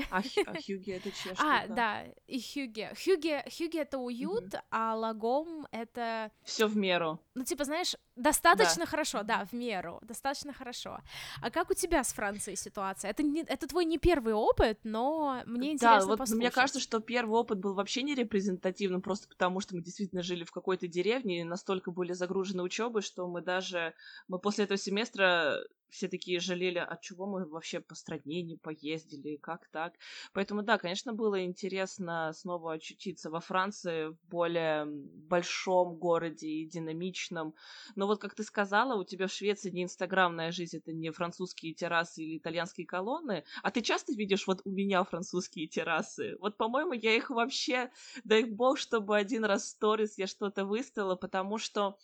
А, 0.10 0.17
а 0.17 0.21
хюгге 0.62 0.93
это 0.97 1.12
чья 1.12 1.34
А, 1.39 1.67
да, 1.67 2.03
и 2.27 2.39
хюге. 2.41 2.93
Хюге, 2.95 3.45
хюге 3.49 3.79
это 3.82 3.97
уют, 3.97 4.43
Мгм. 4.45 4.62
а 4.71 4.95
лагом 4.95 5.67
это 5.71 6.32
Все 6.43 6.67
в 6.67 6.75
меру. 6.75 7.19
Ну, 7.36 7.43
типа, 7.43 7.63
знаешь, 7.63 7.95
достаточно 8.15 8.86
хорошо, 8.86 9.23
да, 9.23 9.45
в 9.45 9.53
меру, 9.53 9.99
достаточно 10.03 10.53
хорошо. 10.53 10.99
А 11.41 11.49
как 11.51 11.69
у 11.71 11.73
тебя 11.73 12.03
с 12.03 12.13
Францией 12.13 12.58
ситуация? 12.58 13.12
Это, 13.12 13.23
не, 13.23 13.41
это 13.41 13.67
твой 13.67 13.86
не 13.86 13.97
первый 13.97 14.34
опыт, 14.34 14.79
но 14.84 15.41
мне 15.45 15.69
Да, 15.69 15.73
интересно 15.73 16.08
вот 16.08 16.19
послушать. 16.19 16.41
мне 16.41 16.51
кажется, 16.51 16.79
что 16.79 16.99
первый 16.99 17.39
опыт 17.39 17.60
был 17.60 17.73
вообще 17.73 18.03
не 18.03 18.15
репрезентативным, 18.15 19.01
просто 19.01 19.27
потому 19.27 19.60
что 19.62 19.75
мы 19.75 19.82
действительно 19.84 20.21
жили 20.23 20.43
в 20.43 20.51
какой-то 20.51 20.88
деревне 20.88 21.41
и 21.41 21.43
настолько 21.43 21.91
были 21.91 22.13
загружены 22.13 22.63
учебой, 22.63 23.01
что 23.01 23.27
мы 23.27 23.41
даже 23.41 23.93
мы 24.27 24.39
после 24.39 24.65
этого 24.65 24.77
семестра 24.77 25.58
все 25.93 26.08
такие 26.08 26.39
жалели, 26.39 26.79
от 26.79 27.01
чего 27.01 27.27
мы 27.27 27.45
вообще 27.45 27.79
по 27.79 27.95
стране 27.95 28.41
не 28.41 28.58
поездили, 28.58 29.38
как 29.38 29.67
так. 29.69 29.93
Поэтому 30.34 30.63
да, 30.63 30.77
конечно, 30.77 31.13
было 31.13 31.43
интересно 31.45 32.32
снова 32.34 32.73
очутиться 32.73 33.29
во 33.29 33.39
Франции, 33.39 34.08
в 34.08 34.17
более 34.27 34.86
большом 34.86 35.95
городе 35.95 36.47
и 36.47 36.65
динамичном. 36.65 37.53
Но 37.95 38.08
вот 38.08 38.19
как 38.19 38.34
ты 38.34 38.43
сказала, 38.43 38.99
у 38.99 39.03
тебя 39.03 39.27
в 39.27 39.32
Швеции 39.32 39.69
не 39.69 39.84
инстаграмная 39.84 40.51
жизнь, 40.51 40.77
это 40.77 40.91
не 40.91 41.12
французские 41.12 41.73
террасы 41.73 42.23
или 42.23 42.38
итальянские 42.38 42.88
колонны. 42.88 43.43
А 43.62 43.69
ты 43.69 43.82
часто 43.82 44.13
видишь 44.13 44.47
вот 44.47 44.62
у 44.65 44.71
меня 44.71 45.03
французские 45.03 45.67
террасы? 45.67 46.36
Вот, 46.39 46.58
по-моему, 46.58 46.93
я 46.93 47.15
их 47.15 47.29
вообще, 47.29 47.91
дай 48.23 48.43
бог, 48.45 48.79
чтобы 48.79 49.15
один 49.15 49.45
раз 49.45 49.63
в 49.63 49.67
сторис 49.67 50.17
я 50.17 50.25
что-то 50.25 50.65
выставила, 50.65 51.15
потому 51.15 51.60
что 51.60 51.97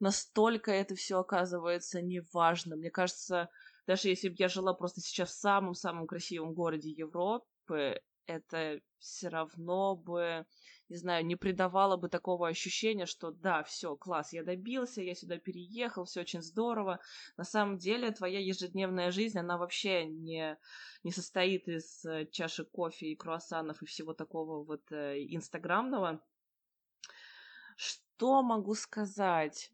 настолько 0.00 0.70
это 0.70 0.94
все 0.94 1.18
оказывается 1.18 2.02
неважно. 2.02 2.76
Мне 2.76 2.90
кажется, 2.90 3.48
даже 3.86 4.08
если 4.08 4.28
бы 4.28 4.36
я 4.38 4.48
жила 4.48 4.74
просто 4.74 5.00
сейчас 5.00 5.30
в 5.30 5.40
самом-самом 5.40 6.06
красивом 6.06 6.54
городе 6.54 6.90
Европы, 6.90 8.00
это 8.26 8.80
все 8.98 9.28
равно 9.28 9.96
бы, 9.96 10.46
не 10.88 10.96
знаю, 10.96 11.24
не 11.24 11.36
придавало 11.36 11.96
бы 11.96 12.08
такого 12.08 12.48
ощущения, 12.48 13.06
что 13.06 13.30
да, 13.30 13.62
все, 13.62 13.96
класс, 13.96 14.32
я 14.32 14.42
добился, 14.42 15.00
я 15.00 15.14
сюда 15.14 15.38
переехал, 15.38 16.04
все 16.04 16.20
очень 16.22 16.42
здорово. 16.42 17.00
На 17.36 17.44
самом 17.44 17.78
деле 17.78 18.10
твоя 18.10 18.40
ежедневная 18.40 19.10
жизнь, 19.10 19.38
она 19.38 19.58
вообще 19.58 20.06
не, 20.06 20.58
не 21.04 21.12
состоит 21.12 21.68
из 21.68 22.04
э, 22.04 22.26
чашек 22.30 22.70
кофе 22.70 23.12
и 23.12 23.16
круассанов 23.16 23.82
и 23.82 23.86
всего 23.86 24.12
такого 24.12 24.64
вот 24.64 24.82
э, 24.90 25.24
инстаграмного. 25.28 26.20
Что 27.76 28.42
могу 28.42 28.74
сказать? 28.74 29.70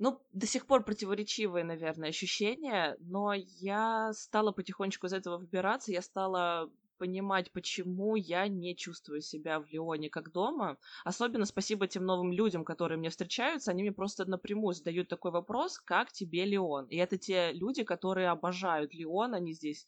Ну, 0.00 0.18
до 0.32 0.46
сих 0.46 0.66
пор 0.66 0.82
противоречивые, 0.82 1.62
наверное, 1.62 2.08
ощущения, 2.08 2.96
но 3.00 3.34
я 3.34 4.12
стала 4.14 4.50
потихонечку 4.50 5.06
из 5.06 5.12
этого 5.12 5.36
выбираться, 5.36 5.92
я 5.92 6.00
стала 6.00 6.70
понимать, 6.96 7.52
почему 7.52 8.16
я 8.16 8.48
не 8.48 8.74
чувствую 8.74 9.20
себя 9.20 9.60
в 9.60 9.66
Лионе 9.66 10.08
как 10.08 10.32
дома. 10.32 10.78
Особенно 11.04 11.44
спасибо 11.44 11.86
тем 11.86 12.06
новым 12.06 12.32
людям, 12.32 12.64
которые 12.64 12.96
мне 12.96 13.10
встречаются, 13.10 13.72
они 13.72 13.82
мне 13.82 13.92
просто 13.92 14.24
напрямую 14.24 14.74
задают 14.74 15.08
такой 15.08 15.32
вопрос, 15.32 15.78
как 15.78 16.12
тебе 16.12 16.46
Лион? 16.46 16.86
И 16.86 16.96
это 16.96 17.18
те 17.18 17.52
люди, 17.52 17.84
которые 17.84 18.30
обожают 18.30 18.94
Лион, 18.94 19.34
они 19.34 19.52
здесь 19.52 19.86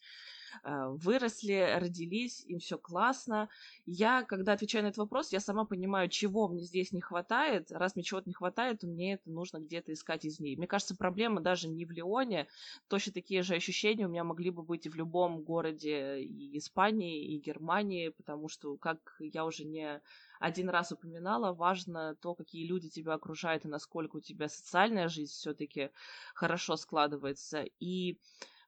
выросли, 0.64 1.76
родились, 1.78 2.44
им 2.46 2.58
все 2.58 2.78
классно. 2.78 3.48
Я, 3.86 4.22
когда 4.22 4.52
отвечаю 4.52 4.84
на 4.84 4.88
этот 4.88 4.98
вопрос, 4.98 5.32
я 5.32 5.40
сама 5.40 5.64
понимаю, 5.64 6.08
чего 6.08 6.48
мне 6.48 6.62
здесь 6.62 6.92
не 6.92 7.00
хватает. 7.00 7.70
Раз 7.72 7.94
мне 7.94 8.02
чего-то 8.02 8.28
не 8.28 8.34
хватает, 8.34 8.80
то 8.80 8.86
мне 8.86 9.14
это 9.14 9.30
нужно 9.30 9.58
где-то 9.58 9.92
искать 9.92 10.24
из 10.24 10.40
них. 10.40 10.58
Мне 10.58 10.66
кажется, 10.66 10.96
проблема 10.96 11.40
даже 11.40 11.68
не 11.68 11.84
в 11.84 11.90
Лионе. 11.90 12.46
Точно 12.88 13.12
такие 13.12 13.42
же 13.42 13.54
ощущения 13.54 14.06
у 14.06 14.10
меня 14.10 14.24
могли 14.24 14.50
бы 14.50 14.62
быть 14.62 14.86
и 14.86 14.88
в 14.88 14.94
любом 14.94 15.42
городе 15.42 16.20
и 16.20 16.58
Испании, 16.58 17.34
и 17.34 17.38
Германии, 17.38 18.10
потому 18.10 18.48
что, 18.48 18.76
как 18.76 18.98
я 19.20 19.44
уже 19.44 19.64
не 19.64 20.00
один 20.40 20.68
раз 20.68 20.92
упоминала, 20.92 21.52
важно 21.52 22.16
то, 22.16 22.34
какие 22.34 22.66
люди 22.66 22.88
тебя 22.88 23.14
окружают 23.14 23.64
и 23.64 23.68
насколько 23.68 24.16
у 24.16 24.20
тебя 24.20 24.48
социальная 24.48 25.08
жизнь 25.08 25.32
все-таки 25.32 25.90
хорошо 26.34 26.76
складывается. 26.76 27.64
И 27.78 28.18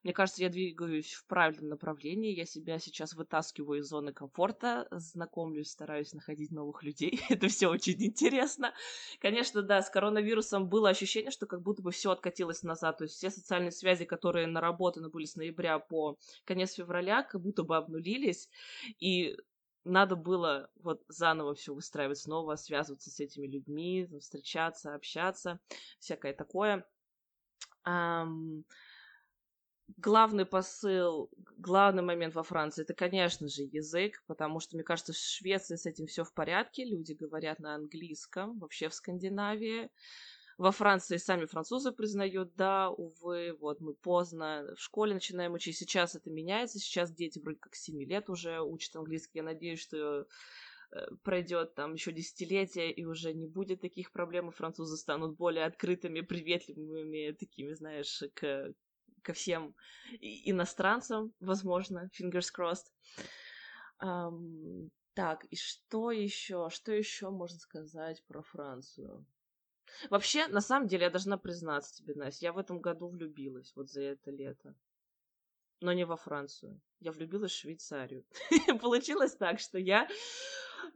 мне 0.05 0.13
кажется, 0.13 0.43
я 0.43 0.49
двигаюсь 0.49 1.13
в 1.13 1.25
правильном 1.25 1.69
направлении. 1.69 2.31
Я 2.31 2.45
себя 2.45 2.77
сейчас 2.77 3.13
вытаскиваю 3.15 3.79
из 3.79 3.87
зоны 3.87 4.13
комфорта, 4.13 4.87
знакомлюсь, 4.91 5.71
стараюсь 5.71 6.13
находить 6.13 6.51
новых 6.51 6.83
людей. 6.83 7.19
Это 7.29 7.47
все 7.47 7.69
очень 7.69 7.95
интересно. 8.05 8.71
Конечно, 9.19 9.63
да, 9.63 9.81
с 9.81 9.89
коронавирусом 9.89 10.69
было 10.69 10.89
ощущение, 10.89 11.31
что 11.31 11.47
как 11.47 11.63
будто 11.63 11.81
бы 11.81 11.89
все 11.89 12.11
откатилось 12.11 12.61
назад. 12.61 12.99
То 12.99 13.05
есть 13.05 13.15
все 13.15 13.31
социальные 13.31 13.71
связи, 13.71 14.05
которые 14.05 14.45
наработаны 14.45 15.09
были 15.09 15.25
с 15.25 15.37
ноября 15.37 15.79
по 15.79 16.19
конец 16.43 16.73
февраля, 16.73 17.23
как 17.23 17.41
будто 17.41 17.63
бы 17.63 17.75
обнулились. 17.75 18.47
И 18.99 19.35
надо 19.85 20.15
было 20.15 20.69
вот 20.83 21.03
заново 21.07 21.55
все 21.55 21.73
выстраивать, 21.73 22.19
снова 22.19 22.57
связываться 22.57 23.09
с 23.09 23.19
этими 23.19 23.47
людьми, 23.47 24.07
встречаться, 24.21 24.93
общаться, 24.93 25.59
всякое 25.97 26.33
такое. 26.33 26.85
Um, 27.87 28.65
главный 29.97 30.45
посыл, 30.45 31.29
главный 31.57 32.03
момент 32.03 32.35
во 32.35 32.43
Франции, 32.43 32.83
это, 32.83 32.93
конечно 32.93 33.47
же, 33.47 33.63
язык, 33.63 34.23
потому 34.27 34.59
что, 34.59 34.75
мне 34.75 34.83
кажется, 34.83 35.13
в 35.13 35.17
Швеции 35.17 35.75
с 35.75 35.85
этим 35.85 36.07
все 36.07 36.23
в 36.23 36.33
порядке, 36.33 36.85
люди 36.85 37.13
говорят 37.13 37.59
на 37.59 37.75
английском, 37.75 38.59
вообще 38.59 38.89
в 38.89 38.93
Скандинавии. 38.93 39.89
Во 40.57 40.71
Франции 40.71 41.17
сами 41.17 41.45
французы 41.45 41.91
признают, 41.91 42.55
да, 42.55 42.89
увы, 42.89 43.57
вот 43.59 43.81
мы 43.81 43.93
поздно 43.93 44.73
в 44.77 44.81
школе 44.81 45.13
начинаем 45.13 45.53
учить, 45.53 45.77
сейчас 45.77 46.15
это 46.15 46.29
меняется, 46.29 46.79
сейчас 46.79 47.13
дети 47.13 47.39
вроде 47.39 47.59
как 47.59 47.75
7 47.75 48.01
лет 48.03 48.29
уже 48.29 48.61
учат 48.61 48.95
английский, 48.95 49.39
я 49.39 49.43
надеюсь, 49.43 49.81
что 49.81 50.27
пройдет 51.23 51.75
там 51.75 51.93
еще 51.93 52.11
десятилетия, 52.11 52.91
и 52.91 53.05
уже 53.05 53.33
не 53.33 53.47
будет 53.47 53.81
таких 53.81 54.11
проблем, 54.11 54.49
и 54.49 54.53
французы 54.53 54.97
станут 54.97 55.35
более 55.35 55.65
открытыми, 55.65 56.21
приветливыми, 56.21 57.33
такими, 57.33 57.73
знаешь, 57.73 58.23
к, 58.33 58.73
ко 59.25 59.33
всем 59.33 59.75
иностранцам, 60.21 61.33
возможно, 61.39 62.09
fingers 62.17 62.49
crossed. 62.55 62.91
Um, 64.01 64.89
так, 65.13 65.45
и 65.45 65.55
что 65.55 66.11
еще? 66.11 66.69
Что 66.69 66.91
еще 66.91 67.29
можно 67.29 67.57
сказать 67.57 68.23
про 68.27 68.41
Францию? 68.41 69.25
Вообще, 70.09 70.47
на 70.47 70.61
самом 70.61 70.87
деле, 70.87 71.03
я 71.05 71.09
должна 71.09 71.37
признаться 71.37 71.95
тебе, 71.95 72.15
Настя, 72.15 72.47
я 72.47 72.53
в 72.53 72.57
этом 72.57 72.81
году 72.81 73.07
влюбилась 73.07 73.71
вот 73.75 73.89
за 73.89 74.01
это 74.01 74.31
лето. 74.31 74.75
Но 75.81 75.93
не 75.93 76.05
во 76.05 76.17
Францию. 76.17 76.81
Я 76.99 77.11
влюбилась 77.11 77.51
в 77.51 77.59
Швейцарию. 77.59 78.25
Получилось 78.81 79.35
так, 79.35 79.59
что 79.59 79.77
я 79.77 80.07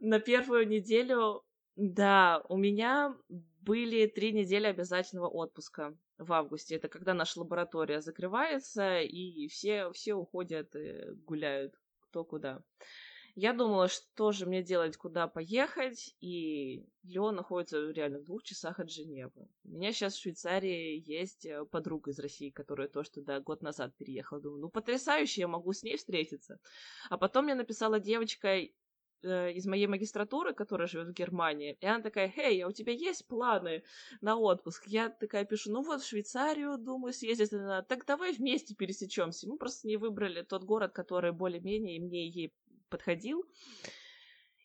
на 0.00 0.20
первую 0.20 0.68
неделю... 0.68 1.44
Да, 1.76 2.42
у 2.48 2.58
меня 2.58 3.16
были 3.60 4.06
три 4.06 4.32
недели 4.32 4.66
обязательного 4.66 5.28
отпуска 5.28 5.96
в 6.18 6.32
августе. 6.32 6.76
Это 6.76 6.88
когда 6.88 7.14
наша 7.14 7.40
лаборатория 7.40 8.00
закрывается, 8.00 9.00
и 9.00 9.48
все, 9.48 9.90
все 9.92 10.14
уходят 10.14 10.74
гуляют 11.26 11.74
кто 12.00 12.24
куда. 12.24 12.62
Я 13.36 13.52
думала, 13.52 13.86
что 13.88 14.32
же 14.32 14.44
мне 14.44 14.60
делать, 14.62 14.96
куда 14.96 15.28
поехать, 15.28 16.16
и 16.20 16.84
Леон 17.04 17.36
находится 17.36 17.90
реально 17.90 18.18
в 18.18 18.24
двух 18.24 18.42
часах 18.42 18.80
от 18.80 18.90
Женевы. 18.90 19.48
У 19.64 19.68
меня 19.68 19.92
сейчас 19.92 20.14
в 20.14 20.20
Швейцарии 20.20 21.00
есть 21.06 21.46
подруга 21.70 22.10
из 22.10 22.18
России, 22.18 22.50
которая 22.50 22.88
то, 22.88 23.04
что 23.04 23.22
да, 23.22 23.38
год 23.40 23.62
назад 23.62 23.96
переехала. 23.96 24.40
Думаю, 24.40 24.62
ну 24.62 24.68
потрясающе, 24.68 25.42
я 25.42 25.48
могу 25.48 25.72
с 25.72 25.84
ней 25.84 25.96
встретиться. 25.96 26.58
А 27.08 27.16
потом 27.18 27.44
мне 27.44 27.54
написала 27.54 28.00
девочка 28.00 28.58
э, 29.22 29.52
из 29.52 29.66
моей 29.66 29.86
магистратуры, 29.86 30.54
которая 30.54 30.88
живет 30.88 31.08
в 31.08 31.12
Германии, 31.12 31.76
и 31.80 31.86
она 31.86 32.02
такая, 32.02 32.28
«Хей, 32.28 32.62
а 32.62 32.68
у 32.68 32.72
тебя 32.72 32.92
есть 32.92 33.26
планы 33.26 33.82
на 34.20 34.36
отпуск?» 34.36 34.86
Я 34.86 35.08
такая 35.08 35.44
пишу, 35.44 35.72
ну 35.72 35.82
вот 35.82 36.02
в 36.02 36.06
Швейцарию, 36.06 36.78
думаю, 36.78 37.12
съездить. 37.12 37.52
Она, 37.52 37.82
так 37.82 38.04
давай 38.06 38.32
вместе 38.32 38.74
пересечемся. 38.74 39.48
Мы 39.48 39.56
просто 39.56 39.88
не 39.88 39.96
выбрали 39.96 40.42
тот 40.42 40.64
город, 40.64 40.92
который 40.92 41.32
более-менее 41.32 42.00
мне 42.00 42.28
ей 42.28 42.52
подходил. 42.88 43.44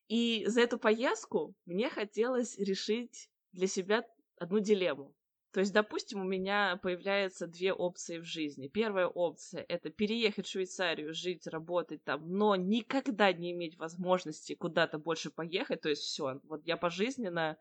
И 0.07 0.45
за 0.47 0.61
эту 0.61 0.77
поездку 0.77 1.55
мне 1.65 1.89
хотелось 1.89 2.57
решить 2.57 3.29
для 3.53 3.67
себя 3.67 4.03
одну 4.37 4.59
дилемму. 4.59 5.15
То 5.55 5.61
есть, 5.61 5.71
допустим, 5.71 6.19
у 6.19 6.25
меня 6.25 6.77
появляются 6.83 7.47
две 7.47 7.71
опции 7.71 8.17
в 8.17 8.25
жизни. 8.25 8.67
Первая 8.67 9.07
опция— 9.07 9.63
это 9.69 9.89
переехать 9.89 10.47
в 10.47 10.51
Швейцарию, 10.51 11.13
жить, 11.13 11.47
работать 11.47 12.03
там, 12.03 12.29
но 12.29 12.57
никогда 12.57 13.31
не 13.31 13.53
иметь 13.53 13.77
возможности 13.77 14.53
куда-то 14.53 14.97
больше 14.99 15.29
поехать. 15.29 15.79
То 15.79 15.87
есть 15.87 16.01
все, 16.01 16.41
вот 16.43 16.65
я 16.65 16.75
пожизненно 16.75 17.55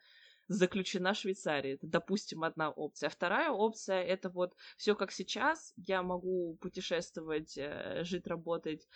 заключена 0.48 1.12
в 1.12 1.18
Швейцарии. 1.18 1.74
Это, 1.74 1.86
допустим, 1.86 2.42
одна 2.42 2.68
опция. 2.68 3.06
А 3.06 3.10
вторая 3.10 3.50
опция— 3.52 4.02
это 4.02 4.28
вот 4.28 4.56
все 4.76 4.96
как 4.96 5.12
сейчас. 5.12 5.72
Я 5.76 6.02
могу 6.02 6.58
путешествовать, 6.60 7.56
э, 7.56 8.02
жить, 8.02 8.26
работать 8.26 8.88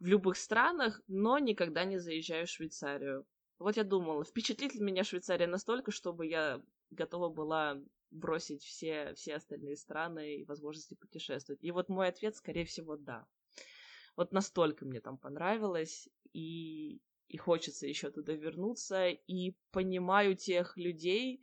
в 0.00 0.06
любых 0.06 0.36
странах, 0.36 1.00
но 1.06 1.38
никогда 1.38 1.84
не 1.84 1.98
заезжаю 1.98 2.48
в 2.48 2.50
Швейцарию. 2.50 3.24
Вот 3.60 3.76
я 3.76 3.84
думала, 3.84 4.24
впечатлит 4.24 4.74
ли 4.74 4.80
меня 4.80 5.04
Швейцария 5.04 5.46
настолько, 5.46 5.92
чтобы 5.92 6.26
я 6.26 6.60
готова 6.90 7.28
была 7.28 7.78
бросить 8.10 8.62
все, 8.62 9.14
все 9.14 9.34
остальные 9.36 9.76
страны 9.76 10.36
и 10.36 10.44
возможности 10.44 10.94
путешествовать. 10.94 11.62
И 11.62 11.70
вот 11.70 11.88
мой 11.88 12.08
ответ, 12.08 12.36
скорее 12.36 12.64
всего, 12.64 12.96
да. 12.96 13.26
Вот 14.16 14.32
настолько 14.32 14.84
мне 14.84 15.00
там 15.00 15.18
понравилось, 15.18 16.08
и, 16.32 17.00
и 17.28 17.36
хочется 17.36 17.86
еще 17.86 18.10
туда 18.10 18.34
вернуться, 18.34 19.08
и 19.08 19.54
понимаю 19.70 20.36
тех 20.36 20.76
людей, 20.76 21.42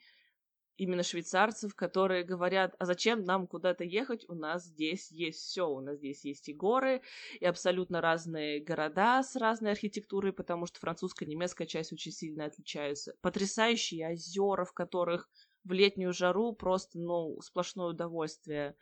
именно 0.77 1.03
швейцарцев, 1.03 1.75
которые 1.75 2.23
говорят, 2.23 2.75
а 2.79 2.85
зачем 2.85 3.23
нам 3.23 3.47
куда-то 3.47 3.83
ехать, 3.83 4.25
у 4.29 4.35
нас 4.35 4.65
здесь 4.65 5.11
есть 5.11 5.39
все, 5.39 5.67
у 5.67 5.81
нас 5.81 5.97
здесь 5.97 6.23
есть 6.23 6.49
и 6.49 6.53
горы, 6.53 7.01
и 7.39 7.45
абсолютно 7.45 7.99
разные 7.99 8.63
города 8.63 9.23
с 9.23 9.35
разной 9.35 9.71
архитектурой, 9.71 10.33
потому 10.33 10.67
что 10.67 10.79
французская 10.79 11.25
и 11.25 11.29
немецкая 11.29 11.65
часть 11.65 11.91
очень 11.91 12.11
сильно 12.11 12.45
отличаются. 12.45 13.15
Потрясающие 13.21 14.07
озера, 14.07 14.65
в 14.65 14.73
которых 14.73 15.29
в 15.67 15.73
летнюю 15.73 16.13
жару 16.13 16.53
просто, 16.53 16.97
ну, 16.99 17.39
сплошное 17.41 17.87
удовольствие 17.87 18.75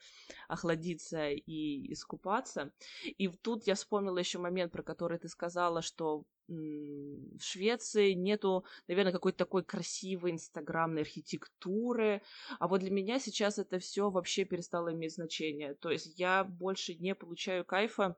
охладиться 0.47 1.29
и 1.29 1.91
искупаться. 1.91 2.71
И 3.03 3.27
тут 3.27 3.67
я 3.67 3.75
вспомнила 3.75 4.17
еще 4.17 4.37
момент, 4.39 4.71
про 4.71 4.83
который 4.83 5.17
ты 5.17 5.27
сказала, 5.27 5.81
что 5.81 6.25
в 6.47 7.39
Швеции 7.39 8.11
нету, 8.13 8.65
наверное, 8.87 9.11
какой-то 9.11 9.39
такой 9.39 9.63
красивой 9.63 10.31
инстаграмной 10.31 11.01
архитектуры, 11.01 12.21
а 12.59 12.67
вот 12.67 12.81
для 12.81 12.91
меня 12.91 13.19
сейчас 13.19 13.57
это 13.57 13.79
все 13.79 14.11
вообще 14.11 14.45
перестало 14.45 14.93
иметь 14.93 15.15
значение. 15.15 15.73
То 15.73 15.89
есть 15.89 16.19
я 16.19 16.43
больше 16.43 16.93
не 16.93 17.15
получаю 17.15 17.65
кайфа, 17.65 18.15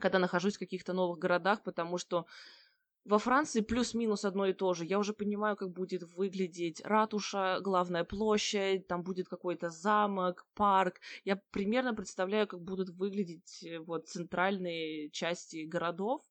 когда 0.00 0.18
нахожусь 0.18 0.56
в 0.56 0.58
каких-то 0.58 0.92
новых 0.92 1.20
городах, 1.20 1.62
потому 1.62 1.98
что 1.98 2.26
во 3.04 3.18
Франции 3.18 3.62
плюс-минус 3.62 4.24
одно 4.24 4.46
и 4.46 4.52
то 4.52 4.74
же. 4.74 4.84
Я 4.84 4.98
уже 4.98 5.12
понимаю, 5.12 5.56
как 5.56 5.70
будет 5.70 6.02
выглядеть 6.02 6.80
ратуша, 6.84 7.58
главная 7.60 8.04
площадь, 8.04 8.86
там 8.86 9.02
будет 9.02 9.28
какой-то 9.28 9.70
замок, 9.70 10.46
парк. 10.54 11.00
Я 11.24 11.36
примерно 11.50 11.94
представляю, 11.94 12.46
как 12.46 12.60
будут 12.60 12.90
выглядеть 12.90 13.64
э, 13.64 13.80
вот 13.80 14.08
центральные 14.08 15.10
части 15.10 15.64
городов. 15.64 16.22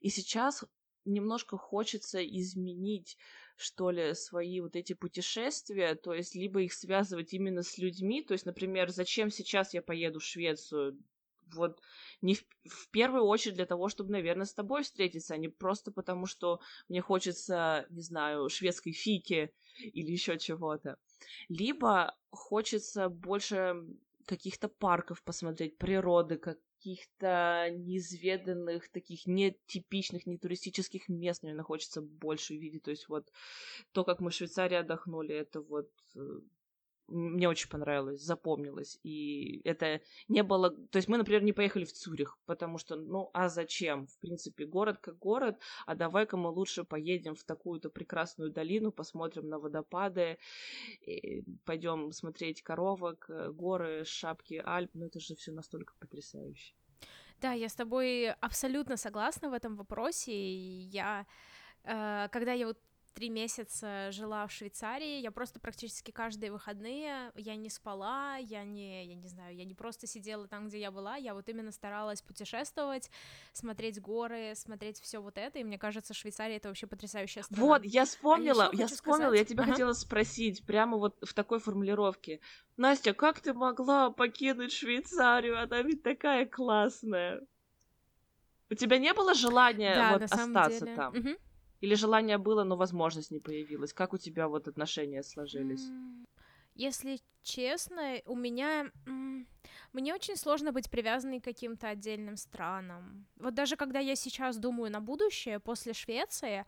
И 0.00 0.08
сейчас 0.08 0.64
немножко 1.04 1.58
хочется 1.58 2.24
изменить, 2.24 3.18
что 3.56 3.90
ли, 3.90 4.14
свои 4.14 4.60
вот 4.60 4.76
эти 4.76 4.94
путешествия, 4.94 5.94
то 5.94 6.14
есть 6.14 6.34
либо 6.34 6.62
их 6.62 6.72
связывать 6.72 7.34
именно 7.34 7.62
с 7.62 7.76
людьми, 7.76 8.22
то 8.22 8.32
есть, 8.32 8.46
например, 8.46 8.90
зачем 8.90 9.30
сейчас 9.30 9.74
я 9.74 9.82
поеду 9.82 10.20
в 10.20 10.24
Швецию, 10.24 10.98
вот 11.54 11.80
не 12.22 12.34
в, 12.34 12.44
в 12.64 12.90
первую 12.90 13.24
очередь 13.24 13.56
для 13.56 13.66
того, 13.66 13.88
чтобы, 13.88 14.12
наверное, 14.12 14.46
с 14.46 14.54
тобой 14.54 14.82
встретиться, 14.82 15.34
а 15.34 15.38
не 15.38 15.48
просто 15.48 15.90
потому, 15.92 16.26
что 16.26 16.60
мне 16.88 17.00
хочется, 17.00 17.86
не 17.90 18.02
знаю, 18.02 18.48
шведской 18.48 18.92
фики 18.92 19.52
или 19.78 20.10
еще 20.10 20.38
чего-то. 20.38 20.98
Либо 21.48 22.16
хочется 22.30 23.08
больше 23.08 23.76
каких-то 24.26 24.68
парков 24.68 25.22
посмотреть, 25.22 25.78
природы, 25.78 26.36
каких-то 26.36 27.68
неизведанных, 27.70 28.90
таких 28.90 29.26
нетипичных, 29.26 30.26
не 30.26 30.38
туристических 30.38 31.08
мест, 31.08 31.42
наверное, 31.42 31.64
хочется 31.64 32.02
больше 32.02 32.54
увидеть. 32.54 32.82
То 32.82 32.90
есть 32.90 33.08
вот 33.08 33.32
то, 33.92 34.04
как 34.04 34.20
мы 34.20 34.30
в 34.30 34.34
Швейцарии 34.34 34.76
отдохнули, 34.76 35.34
это 35.34 35.60
вот 35.60 35.90
э, 36.14 36.40
мне 37.08 37.48
очень 37.48 37.68
понравилось, 37.68 38.20
запомнилось. 38.20 38.98
И 39.02 39.60
это 39.64 40.00
не 40.28 40.42
было... 40.42 40.70
То 40.70 40.98
есть 40.98 41.08
мы, 41.08 41.16
например, 41.16 41.42
не 41.42 41.52
поехали 41.52 41.84
в 41.84 41.92
Цюрих, 41.92 42.38
потому 42.46 42.78
что, 42.78 42.96
ну, 42.96 43.30
а 43.32 43.48
зачем? 43.48 44.06
В 44.06 44.18
принципе, 44.18 44.66
город 44.66 44.98
как 44.98 45.18
город, 45.18 45.58
а 45.86 45.94
давай-ка 45.94 46.36
мы 46.36 46.50
лучше 46.50 46.84
поедем 46.84 47.34
в 47.34 47.44
такую-то 47.44 47.90
прекрасную 47.90 48.50
долину, 48.50 48.92
посмотрим 48.92 49.48
на 49.48 49.58
водопады, 49.58 50.38
пойдем 51.64 52.12
смотреть 52.12 52.62
коровок, 52.62 53.26
э, 53.28 53.50
горы, 53.50 54.04
шапки 54.04 54.62
Альп. 54.64 54.90
Ну, 54.94 55.06
это 55.06 55.20
же 55.20 55.34
все 55.34 55.52
настолько 55.52 55.94
потрясающе. 55.98 56.74
Да, 57.40 57.52
я 57.52 57.68
с 57.68 57.74
тобой 57.74 58.30
абсолютно 58.30 58.96
согласна 58.96 59.48
в 59.50 59.52
этом 59.52 59.76
вопросе. 59.76 60.32
Я, 60.32 61.26
э, 61.84 62.28
когда 62.30 62.52
я 62.52 62.66
вот 62.66 62.78
три 63.14 63.30
месяца 63.30 64.10
жила 64.12 64.46
в 64.46 64.52
Швейцарии, 64.52 65.20
я 65.20 65.30
просто 65.30 65.60
практически 65.60 66.10
каждые 66.10 66.52
выходные, 66.52 67.32
я 67.34 67.56
не 67.56 67.68
спала, 67.68 68.36
я 68.36 68.64
не, 68.64 69.06
я 69.06 69.14
не 69.14 69.28
знаю, 69.28 69.56
я 69.56 69.64
не 69.64 69.74
просто 69.74 70.06
сидела 70.06 70.46
там, 70.46 70.68
где 70.68 70.80
я 70.80 70.90
была, 70.90 71.16
я 71.16 71.34
вот 71.34 71.48
именно 71.48 71.72
старалась 71.72 72.22
путешествовать, 72.22 73.10
смотреть 73.52 74.00
горы, 74.00 74.52
смотреть 74.54 75.00
все 75.00 75.20
вот 75.20 75.38
это, 75.38 75.58
и 75.58 75.64
мне 75.64 75.78
кажется, 75.78 76.14
Швейцария 76.14 76.56
это 76.56 76.68
вообще 76.68 76.86
потрясающая 76.86 77.42
страна. 77.42 77.66
Вот, 77.66 77.84
я 77.84 78.04
вспомнила, 78.04 78.70
а 78.72 78.76
я 78.76 78.86
вспомнила, 78.86 79.30
сказать... 79.30 79.38
я 79.40 79.44
тебя 79.44 79.62
ага. 79.64 79.72
хотела 79.72 79.92
спросить, 79.92 80.64
прямо 80.64 80.96
вот 80.96 81.16
в 81.22 81.34
такой 81.34 81.58
формулировке. 81.58 82.40
Настя, 82.76 83.14
как 83.14 83.40
ты 83.40 83.52
могла 83.52 84.10
покинуть 84.10 84.72
Швейцарию? 84.72 85.60
Она 85.60 85.82
ведь 85.82 86.02
такая 86.02 86.46
классная. 86.46 87.40
У 88.70 88.74
тебя 88.74 88.98
не 88.98 89.12
было 89.14 89.34
желания 89.34 89.94
да, 89.94 90.12
вот 90.12 90.22
остаться 90.22 90.84
деле. 90.84 90.94
там? 90.94 91.16
Угу. 91.16 91.36
Или 91.80 91.94
желание 91.94 92.38
было, 92.38 92.64
но 92.64 92.76
возможность 92.76 93.30
не 93.30 93.40
появилась? 93.40 93.92
Как 93.92 94.12
у 94.12 94.18
тебя 94.18 94.48
вот 94.48 94.68
отношения 94.68 95.22
сложились? 95.22 95.84
Если 96.74 97.18
честно, 97.42 98.20
у 98.26 98.36
меня... 98.36 98.90
Мне 99.92 100.14
очень 100.14 100.36
сложно 100.36 100.72
быть 100.72 100.90
привязанной 100.90 101.40
к 101.40 101.44
каким-то 101.44 101.88
отдельным 101.88 102.36
странам. 102.36 103.26
Вот 103.36 103.54
даже 103.54 103.76
когда 103.76 104.00
я 104.00 104.16
сейчас 104.16 104.56
думаю 104.56 104.90
на 104.90 105.00
будущее, 105.00 105.58
после 105.58 105.92
Швеции, 105.92 106.64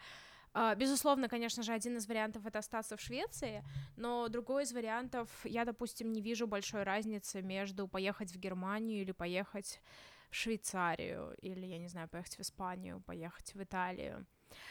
а, 0.53 0.75
Безусловно, 0.75 1.29
конечно 1.29 1.62
же, 1.62 1.73
один 1.73 1.96
из 1.96 2.09
вариантов 2.09 2.44
это 2.44 2.59
остаться 2.59 2.96
в 2.96 3.01
Швеции, 3.01 3.62
но 3.96 4.29
другой 4.29 4.64
из 4.64 4.73
вариантов, 4.73 5.29
я, 5.44 5.64
допустим, 5.64 6.12
не 6.12 6.20
вижу 6.20 6.46
большой 6.46 6.83
разницы 6.83 7.40
между 7.40 7.87
поехать 7.87 8.33
в 8.33 8.37
Германию 8.37 9.03
или 9.03 9.12
поехать 9.12 9.81
в 10.29 10.35
Швейцарию, 10.35 11.37
или, 11.40 11.66
я 11.66 11.79
не 11.79 11.88
знаю, 11.88 12.09
поехать 12.09 12.37
в 12.37 12.40
Испанию, 12.40 13.01
поехать 13.07 13.55
в 13.55 13.62
Италию. 13.62 14.27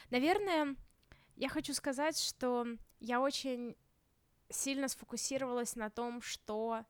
Наверное, 0.09 0.75
я 1.35 1.49
хочу 1.49 1.73
сказать, 1.73 2.19
что 2.19 2.65
я 2.99 3.21
очень 3.21 3.75
сильно 4.49 4.87
сфокусировалась 4.87 5.75
на 5.75 5.89
том, 5.89 6.21
что 6.21 6.83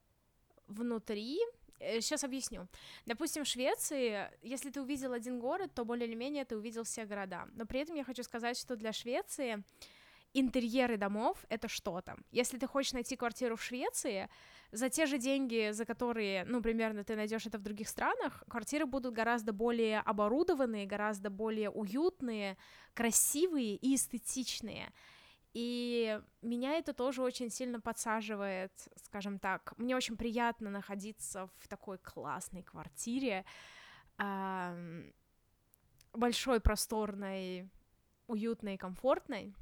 внутри 0.68 1.40
Сейчас 1.80 2.24
э, 2.24 2.28
объясню. 2.28 2.68
Допустим, 3.06 3.44
в 3.44 3.48
Швеции, 3.48 4.30
если 4.42 4.70
ты 4.70 4.82
увидел 4.82 5.14
один 5.14 5.40
город, 5.40 5.72
то 5.74 5.86
более 5.86 6.08
или 6.08 6.16
менее 6.16 6.44
ты 6.44 6.58
увидел 6.58 6.84
все 6.84 7.06
города. 7.06 7.48
Но 7.54 7.66
при 7.66 7.80
этом 7.80 7.96
я 7.96 8.04
хочу 8.04 8.24
сказать, 8.24 8.58
что 8.58 8.76
для 8.76 8.92
Швеции 8.92 9.64
интерьеры 10.34 10.98
домов— 10.98 11.46
это 11.50 11.68
что-то. 11.68 12.16
Если 12.32 12.58
ты 12.58 12.68
хочешь 12.68 12.94
найти 12.94 13.16
квартиру 13.16 13.56
в 13.56 13.64
Швеции, 13.64 14.30
за 14.72 14.90
те 14.90 15.06
же 15.06 15.18
деньги, 15.18 15.72
за 15.72 15.86
которые, 15.86 16.46
ну, 16.46 16.62
примерно 16.62 17.04
ты 17.04 17.16
найдешь 17.16 17.48
это 17.48 17.58
в 17.58 17.64
других 17.64 17.90
странах, 17.90 18.44
квартиры 18.48 18.86
будут 18.86 19.14
гораздо 19.14 19.52
более 19.52 20.00
оборудованные, 20.00 20.86
гораздо 20.86 21.30
более 21.30 21.70
уютные, 21.70 22.58
красивые 22.94 23.76
и 23.76 23.96
эстетичные. 23.96 24.94
И 25.54 26.22
меня 26.44 26.78
это 26.78 26.94
тоже 26.94 27.24
очень 27.24 27.50
сильно 27.50 27.82
подсаживает, 27.82 28.72
скажем 29.04 29.40
так. 29.40 29.74
Мне 29.78 29.96
очень 29.96 30.16
приятно 30.16 30.70
находиться 30.70 31.50
в 31.58 31.68
такой 31.68 31.98
классной 31.98 32.62
квартире, 32.62 33.46
большой, 36.14 36.60
просторной, 36.60 37.68
уютной, 38.28 38.78
комфортной. 38.78 39.56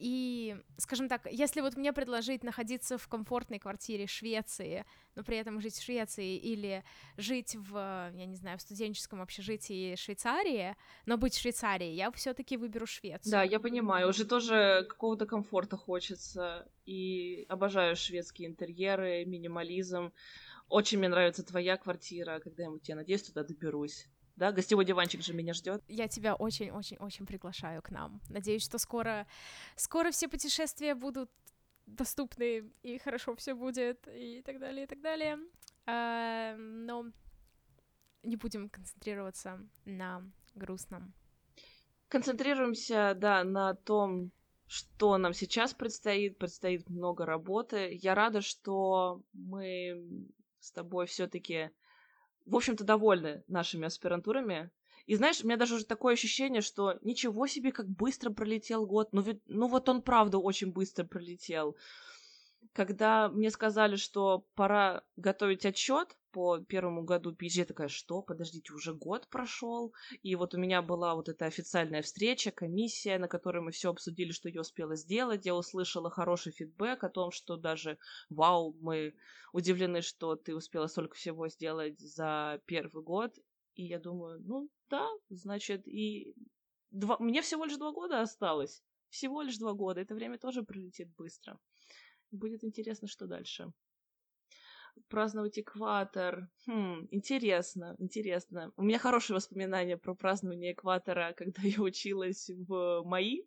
И, 0.00 0.56
скажем 0.78 1.08
так, 1.08 1.30
если 1.30 1.60
вот 1.60 1.76
мне 1.76 1.92
предложить 1.92 2.42
находиться 2.42 2.96
в 2.96 3.06
комфортной 3.06 3.58
квартире 3.58 4.06
Швеции, 4.06 4.86
но 5.14 5.22
при 5.22 5.36
этом 5.36 5.60
жить 5.60 5.74
в 5.74 5.82
Швеции, 5.82 6.36
или 6.36 6.82
жить 7.18 7.54
в, 7.54 8.10
я 8.14 8.26
не 8.26 8.36
знаю, 8.36 8.56
в 8.56 8.62
студенческом 8.62 9.20
общежитии 9.20 9.94
Швейцарии, 9.96 10.74
но 11.04 11.18
быть 11.18 11.34
в 11.34 11.40
Швейцарии, 11.40 11.92
я 11.92 12.10
все 12.12 12.32
таки 12.32 12.56
выберу 12.56 12.86
Швецию. 12.86 13.30
Да, 13.30 13.42
я 13.42 13.60
понимаю, 13.60 14.08
уже 14.08 14.24
тоже 14.24 14.86
какого-то 14.88 15.26
комфорта 15.26 15.76
хочется, 15.76 16.66
и 16.86 17.44
обожаю 17.50 17.94
шведские 17.94 18.48
интерьеры, 18.48 19.24
минимализм. 19.26 20.12
Очень 20.70 20.98
мне 20.98 21.08
нравится 21.08 21.44
твоя 21.44 21.76
квартира, 21.76 22.40
когда-нибудь 22.40 22.88
я 22.88 22.96
надеюсь 22.96 23.22
туда 23.22 23.44
доберусь. 23.44 24.06
Да, 24.40 24.52
гостевой 24.52 24.86
диванчик 24.86 25.20
же 25.20 25.34
меня 25.34 25.52
ждет. 25.52 25.84
Я 25.86 26.08
тебя 26.08 26.34
очень-очень-очень 26.34 27.26
приглашаю 27.26 27.82
к 27.82 27.90
нам. 27.90 28.22
Надеюсь, 28.30 28.62
что 28.62 28.78
скоро, 28.78 29.26
скоро 29.76 30.10
все 30.12 30.28
путешествия 30.28 30.94
будут 30.94 31.30
доступны 31.84 32.72
и 32.82 32.98
хорошо 32.98 33.34
все 33.34 33.54
будет 33.54 34.08
и 34.08 34.40
так 34.40 34.58
далее 34.58 34.84
и 34.84 34.86
так 34.86 35.02
далее. 35.02 35.38
А, 35.84 36.56
но 36.56 37.12
не 38.22 38.36
будем 38.36 38.70
концентрироваться 38.70 39.60
на 39.84 40.22
грустном. 40.54 41.12
Концентрируемся, 42.08 43.12
да, 43.14 43.44
на 43.44 43.74
том, 43.74 44.32
что 44.66 45.18
нам 45.18 45.34
сейчас 45.34 45.74
предстоит. 45.74 46.38
Предстоит 46.38 46.88
много 46.88 47.26
работы. 47.26 47.90
Я 48.00 48.14
рада, 48.14 48.40
что 48.40 49.22
мы 49.34 50.26
с 50.60 50.72
тобой 50.72 51.04
все-таки 51.04 51.72
в 52.50 52.56
общем-то, 52.56 52.84
довольны 52.84 53.44
нашими 53.46 53.86
аспирантурами. 53.86 54.70
И 55.06 55.14
знаешь, 55.14 55.40
у 55.42 55.46
меня 55.46 55.56
даже 55.56 55.76
уже 55.76 55.84
такое 55.84 56.14
ощущение, 56.14 56.60
что 56.60 56.98
ничего 57.02 57.46
себе, 57.46 57.72
как 57.72 57.88
быстро 57.88 58.30
пролетел 58.30 58.86
год. 58.86 59.12
Ну, 59.12 59.22
ведь, 59.22 59.40
ну 59.46 59.68
вот 59.68 59.88
он, 59.88 60.02
правда, 60.02 60.38
очень 60.38 60.72
быстро 60.72 61.04
пролетел. 61.04 61.76
Когда 62.72 63.28
мне 63.28 63.50
сказали, 63.50 63.96
что 63.96 64.46
пора 64.54 65.02
готовить 65.16 65.66
отчет, 65.66 66.16
по 66.30 66.60
первому 66.60 67.02
году 67.02 67.32
PG, 67.32 67.58
я 67.58 67.64
такая, 67.64 67.88
что, 67.88 68.22
подождите, 68.22 68.72
уже 68.72 68.94
год 68.94 69.28
прошел, 69.28 69.92
и 70.22 70.36
вот 70.36 70.54
у 70.54 70.58
меня 70.58 70.80
была 70.80 71.16
вот 71.16 71.28
эта 71.28 71.46
официальная 71.46 72.02
встреча, 72.02 72.52
комиссия, 72.52 73.18
на 73.18 73.26
которой 73.26 73.60
мы 73.62 73.72
все 73.72 73.90
обсудили, 73.90 74.30
что 74.30 74.48
я 74.48 74.60
успела 74.60 74.94
сделать, 74.94 75.46
я 75.46 75.54
услышала 75.54 76.10
хороший 76.10 76.52
фидбэк 76.52 77.02
о 77.02 77.08
том, 77.08 77.32
что 77.32 77.56
даже, 77.56 77.98
вау, 78.28 78.76
мы 78.80 79.14
удивлены, 79.52 80.02
что 80.02 80.36
ты 80.36 80.54
успела 80.54 80.86
столько 80.86 81.16
всего 81.16 81.48
сделать 81.48 81.98
за 81.98 82.60
первый 82.66 83.02
год, 83.02 83.34
и 83.74 83.84
я 83.84 83.98
думаю, 83.98 84.40
ну 84.44 84.68
да, 84.88 85.08
значит, 85.28 85.88
и 85.88 86.34
два... 86.90 87.16
мне 87.18 87.42
всего 87.42 87.64
лишь 87.64 87.76
два 87.76 87.92
года 87.92 88.20
осталось, 88.20 88.82
всего 89.08 89.42
лишь 89.42 89.58
два 89.58 89.72
года, 89.72 90.00
это 90.00 90.14
время 90.14 90.38
тоже 90.38 90.62
пролетит 90.62 91.08
быстро. 91.16 91.58
Будет 92.30 92.64
интересно, 92.64 93.08
что 93.08 93.26
дальше 93.26 93.72
праздновать 95.08 95.58
экватор. 95.58 96.48
Хм, 96.66 97.08
интересно, 97.10 97.96
интересно. 97.98 98.72
У 98.76 98.82
меня 98.82 98.98
хорошие 98.98 99.34
воспоминания 99.34 99.96
про 99.96 100.14
празднование 100.14 100.72
экватора, 100.72 101.32
когда 101.36 101.62
я 101.62 101.80
училась 101.80 102.50
в 102.50 103.02
МАИ 103.04 103.44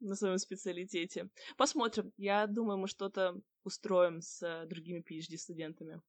на 0.00 0.14
своем 0.14 0.38
специалитете. 0.38 1.28
Посмотрим. 1.56 2.12
Я 2.16 2.46
думаю, 2.46 2.78
мы 2.78 2.88
что-то 2.88 3.40
устроим 3.64 4.20
с 4.20 4.66
другими 4.66 5.00
PhD-студентами. 5.00 6.00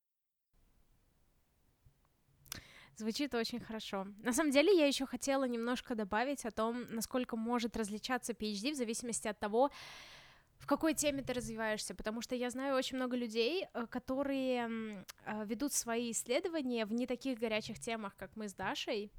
Звучит 2.98 3.34
очень 3.36 3.60
хорошо. 3.60 4.08
На 4.24 4.32
самом 4.32 4.52
деле, 4.52 4.78
я 4.78 4.88
еще 4.88 5.06
хотела 5.06 5.44
немножко 5.44 5.96
добавить 5.96 6.46
о 6.46 6.52
том, 6.52 6.86
насколько 6.90 7.36
может 7.36 7.76
различаться 7.76 8.32
PhD 8.32 8.72
в 8.72 8.76
зависимости 8.76 9.28
от 9.28 9.38
того, 9.38 9.70
в 10.58 10.68
какой 10.68 10.94
теме 10.94 11.22
ты 11.22 11.34
развиваешься, 11.34 11.96
потому 11.96 12.22
что 12.22 12.36
я 12.36 12.50
знаю 12.50 12.76
очень 12.76 12.98
много 12.98 13.16
людей, 13.16 13.66
э, 13.74 13.86
которые 13.88 15.06
э, 15.26 15.46
ведут 15.46 15.74
свои 15.74 16.12
исследования 16.12 16.86
в 16.86 16.94
не 16.94 17.06
таких 17.08 17.40
горячих 17.40 17.80
темах, 17.80 18.16
как 18.16 18.36
мы 18.36 18.48
с 18.50 18.54
Дашей, 18.54 19.12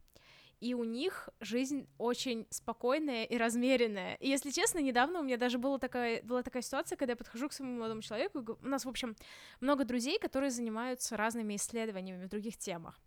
и 0.61 0.75
у 0.75 0.85
них 0.85 1.29
жизнь 1.41 1.87
очень 1.99 2.47
спокойная 2.51 3.25
и 3.25 3.37
размеренная. 3.37 4.15
И, 4.15 4.29
если 4.29 4.51
честно, 4.51 4.79
недавно 4.79 5.21
у 5.21 5.23
меня 5.23 5.37
даже 5.37 5.59
была 5.59 5.79
такая, 5.79 6.23
была 6.23 6.43
такая 6.43 6.63
ситуация, 6.63 6.97
когда 6.97 7.13
я 7.13 7.17
подхожу 7.17 7.49
к 7.49 7.53
своему 7.53 7.77
молодому 7.77 8.01
человеку, 8.01 8.59
у 8.63 8.67
нас, 8.67 8.87
в 8.87 8.89
общем, 8.89 9.17
много 9.61 9.85
друзей, 9.85 10.19
которые 10.19 10.51
занимаются 10.51 11.17
разными 11.17 11.57
исследованиями 11.57 12.25
в 12.25 12.29
других 12.29 12.57
темах. 12.57 12.99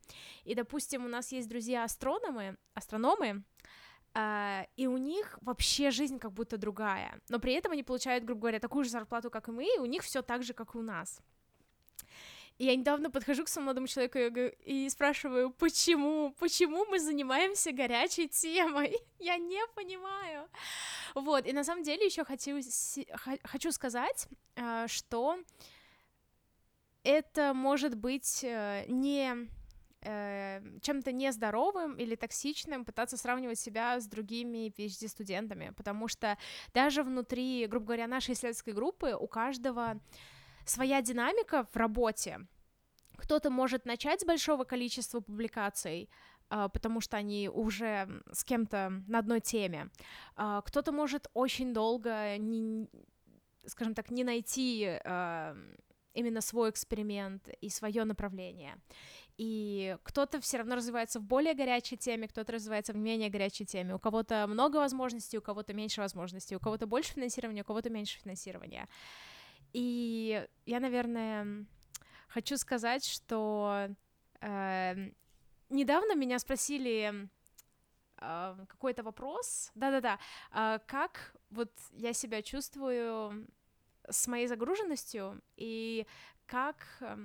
И, 0.43 0.53
допустим, 0.53 1.05
у 1.05 1.07
нас 1.07 1.31
есть 1.31 1.49
друзья-астрономы, 1.49 2.57
астрономы, 2.75 3.43
Uh, 3.59 3.69
и 4.15 4.87
у 4.87 4.97
них 4.97 5.37
вообще 5.41 5.91
жизнь 5.91 6.19
как 6.19 6.33
будто 6.33 6.57
другая, 6.57 7.21
но 7.29 7.39
при 7.39 7.53
этом 7.53 7.71
они 7.71 7.83
получают, 7.83 8.23
грубо 8.23 8.41
говоря, 8.41 8.59
такую 8.59 8.83
же 8.83 8.89
зарплату, 8.89 9.29
как 9.29 9.47
и 9.47 9.51
мы, 9.51 9.65
и 9.65 9.79
у 9.79 9.85
них 9.85 10.03
все 10.03 10.21
так 10.21 10.43
же, 10.43 10.53
как 10.53 10.75
и 10.75 10.77
у 10.77 10.81
нас. 10.81 11.21
И 12.59 12.65
я 12.65 12.75
недавно 12.75 13.09
подхожу 13.09 13.45
к 13.45 13.47
своему 13.47 13.67
молодому 13.67 13.87
человеку 13.87 14.19
и 14.65 14.89
спрашиваю, 14.89 15.49
почему, 15.49 16.35
почему 16.39 16.85
мы 16.85 16.99
занимаемся 16.99 17.71
горячей 17.71 18.27
темой? 18.27 18.97
Я 19.19 19.37
не 19.37 19.61
понимаю. 19.75 20.49
Вот, 21.15 21.47
и 21.47 21.53
на 21.53 21.63
самом 21.63 21.83
деле 21.83 22.05
еще 22.05 22.25
хочу, 22.25 22.59
хочу 23.45 23.71
сказать, 23.71 24.27
uh, 24.55 24.89
что 24.89 25.39
это 27.03 27.53
может 27.53 27.95
быть 27.95 28.43
uh, 28.43 28.85
не 28.91 29.49
э, 30.01 30.61
чем-то 30.81 31.11
нездоровым 31.11 31.95
или 31.95 32.15
токсичным 32.15 32.85
пытаться 32.85 33.17
сравнивать 33.17 33.59
себя 33.59 33.99
с 33.99 34.07
другими 34.07 34.69
PhD-студентами, 34.69 35.73
потому 35.75 36.07
что 36.07 36.37
даже 36.73 37.03
внутри, 37.03 37.67
грубо 37.67 37.87
говоря, 37.87 38.07
нашей 38.07 38.33
исследовательской 38.33 38.73
группы 38.73 39.15
у 39.19 39.27
каждого 39.27 39.99
своя 40.65 41.01
динамика 41.01 41.63
в 41.63 41.75
работе. 41.75 42.47
Кто-то 43.17 43.49
может 43.49 43.85
начать 43.85 44.21
с 44.21 44.25
большого 44.25 44.63
количества 44.63 45.19
публикаций, 45.19 46.09
э, 46.49 46.69
потому 46.71 47.01
что 47.01 47.17
они 47.17 47.49
уже 47.49 48.07
с 48.31 48.43
кем-то 48.43 49.03
на 49.07 49.19
одной 49.19 49.41
теме. 49.41 49.89
Э, 50.37 50.61
кто-то 50.65 50.91
может 50.91 51.27
очень 51.33 51.73
долго, 51.73 52.37
не, 52.37 52.87
скажем 53.65 53.93
так, 53.93 54.11
не 54.11 54.23
найти 54.23 54.99
э, 55.03 55.55
именно 56.13 56.41
свой 56.41 56.69
эксперимент 56.69 57.49
и 57.61 57.69
свое 57.69 58.03
направление 58.03 58.77
и 59.39 59.95
кто-то 60.03 60.41
все 60.41 60.57
равно 60.57 60.75
развивается 60.75 61.21
в 61.21 61.23
более 61.23 61.53
горячей 61.53 61.95
теме, 61.95 62.27
кто-то 62.27 62.51
развивается 62.51 62.91
в 62.91 62.97
менее 62.97 63.29
горячей 63.29 63.65
теме. 63.65 63.95
У 63.95 63.99
кого-то 63.99 64.45
много 64.47 64.75
возможностей, 64.75 65.37
у 65.37 65.41
кого-то 65.41 65.73
меньше 65.73 66.01
возможностей, 66.01 66.57
у 66.57 66.59
кого-то 66.59 66.87
больше 66.87 67.13
финансирования, 67.13 67.61
у 67.61 67.65
кого-то 67.65 67.89
меньше 67.89 68.19
финансирования. 68.19 68.89
И 69.71 70.45
я, 70.65 70.81
наверное, 70.81 71.65
хочу 72.27 72.57
сказать, 72.57 73.05
что 73.05 73.87
э, 74.41 75.09
недавно 75.69 76.15
меня 76.15 76.37
спросили 76.37 77.29
э, 78.17 78.65
какой-то 78.67 79.03
вопрос, 79.03 79.71
да-да-да, 79.73 80.19
э, 80.51 80.79
как 80.85 81.33
вот 81.49 81.71
я 81.93 82.11
себя 82.11 82.41
чувствую 82.41 83.47
с 84.09 84.27
моей 84.27 84.47
загруженностью 84.47 85.41
и 85.55 86.05
как 86.45 86.75
э, 86.99 87.15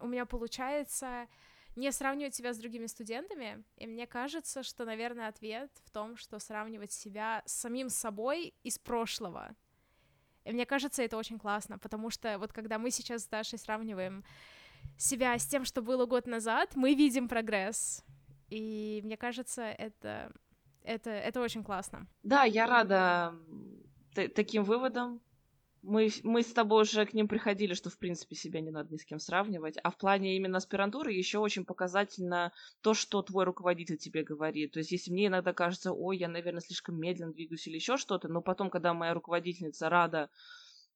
у 0.00 0.08
меня 0.08 0.26
получается 0.26 1.28
не 1.76 1.92
сравнивать 1.92 2.34
себя 2.34 2.52
с 2.52 2.58
другими 2.58 2.86
студентами, 2.86 3.62
и 3.76 3.86
мне 3.86 4.06
кажется, 4.06 4.62
что, 4.62 4.84
наверное, 4.84 5.28
ответ 5.28 5.70
в 5.84 5.90
том, 5.90 6.16
что 6.16 6.38
сравнивать 6.38 6.92
себя 6.92 7.42
с 7.46 7.52
самим 7.52 7.88
собой 7.88 8.54
из 8.62 8.78
прошлого. 8.78 9.54
И 10.44 10.52
мне 10.52 10.66
кажется, 10.66 11.02
это 11.02 11.16
очень 11.16 11.38
классно, 11.38 11.78
потому 11.78 12.10
что 12.10 12.38
вот 12.38 12.52
когда 12.52 12.78
мы 12.78 12.90
сейчас 12.90 13.22
с 13.22 13.28
Дашей 13.28 13.58
сравниваем 13.58 14.24
себя 14.96 15.38
с 15.38 15.46
тем, 15.46 15.64
что 15.64 15.82
было 15.82 16.06
год 16.06 16.26
назад, 16.26 16.74
мы 16.74 16.94
видим 16.94 17.28
прогресс. 17.28 18.04
И 18.48 19.00
мне 19.04 19.16
кажется, 19.16 19.62
это, 19.62 20.32
это, 20.82 21.10
это 21.10 21.40
очень 21.40 21.62
классно. 21.62 22.06
Да, 22.22 22.44
я 22.44 22.66
рада 22.66 23.34
таким 24.34 24.64
выводом 24.64 25.20
мы, 25.82 26.10
мы 26.24 26.42
с 26.42 26.52
тобой 26.52 26.82
уже 26.82 27.06
к 27.06 27.14
ним 27.14 27.28
приходили, 27.28 27.74
что, 27.74 27.90
в 27.90 27.98
принципе, 27.98 28.36
себя 28.36 28.60
не 28.60 28.70
надо 28.70 28.92
ни 28.92 28.98
с 28.98 29.04
кем 29.04 29.18
сравнивать. 29.18 29.76
А 29.82 29.90
в 29.90 29.96
плане 29.96 30.36
именно 30.36 30.58
аспирантуры 30.58 31.12
еще 31.12 31.38
очень 31.38 31.64
показательно 31.64 32.52
то, 32.82 32.94
что 32.94 33.22
твой 33.22 33.44
руководитель 33.44 33.96
тебе 33.96 34.22
говорит. 34.22 34.72
То 34.72 34.78
есть, 34.80 34.92
если 34.92 35.10
мне 35.10 35.26
иногда 35.26 35.52
кажется, 35.52 35.92
ой, 35.92 36.18
я, 36.18 36.28
наверное, 36.28 36.60
слишком 36.60 37.00
медленно 37.00 37.32
двигаюсь 37.32 37.66
или 37.66 37.76
еще 37.76 37.96
что-то, 37.96 38.28
но 38.28 38.42
потом, 38.42 38.70
когда 38.70 38.92
моя 38.92 39.14
руководительница 39.14 39.88
рада 39.88 40.30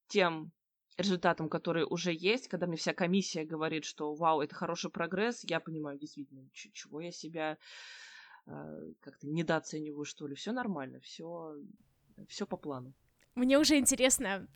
тем 0.07 0.51
результатам, 0.97 1.49
которые 1.49 1.85
уже 1.85 2.13
есть, 2.13 2.47
когда 2.47 2.67
мне 2.67 2.77
вся 2.77 2.93
комиссия 2.93 3.43
говорит, 3.43 3.85
что 3.85 4.13
вау, 4.13 4.41
это 4.41 4.55
хороший 4.55 4.91
прогресс, 4.91 5.43
я 5.43 5.59
понимаю, 5.59 5.97
действительно, 5.97 6.47
чего 6.53 7.01
я 7.01 7.11
себя 7.11 7.57
э, 8.45 8.91
как-то 9.01 9.27
недооцениваю, 9.27 10.05
что 10.05 10.27
ли. 10.27 10.35
Все 10.35 10.51
нормально, 10.51 10.99
все 11.01 11.55
все 12.27 12.45
по 12.45 12.57
плану. 12.57 12.93
Мне 13.35 13.59
уже 13.59 13.77
интересно, 13.77 14.47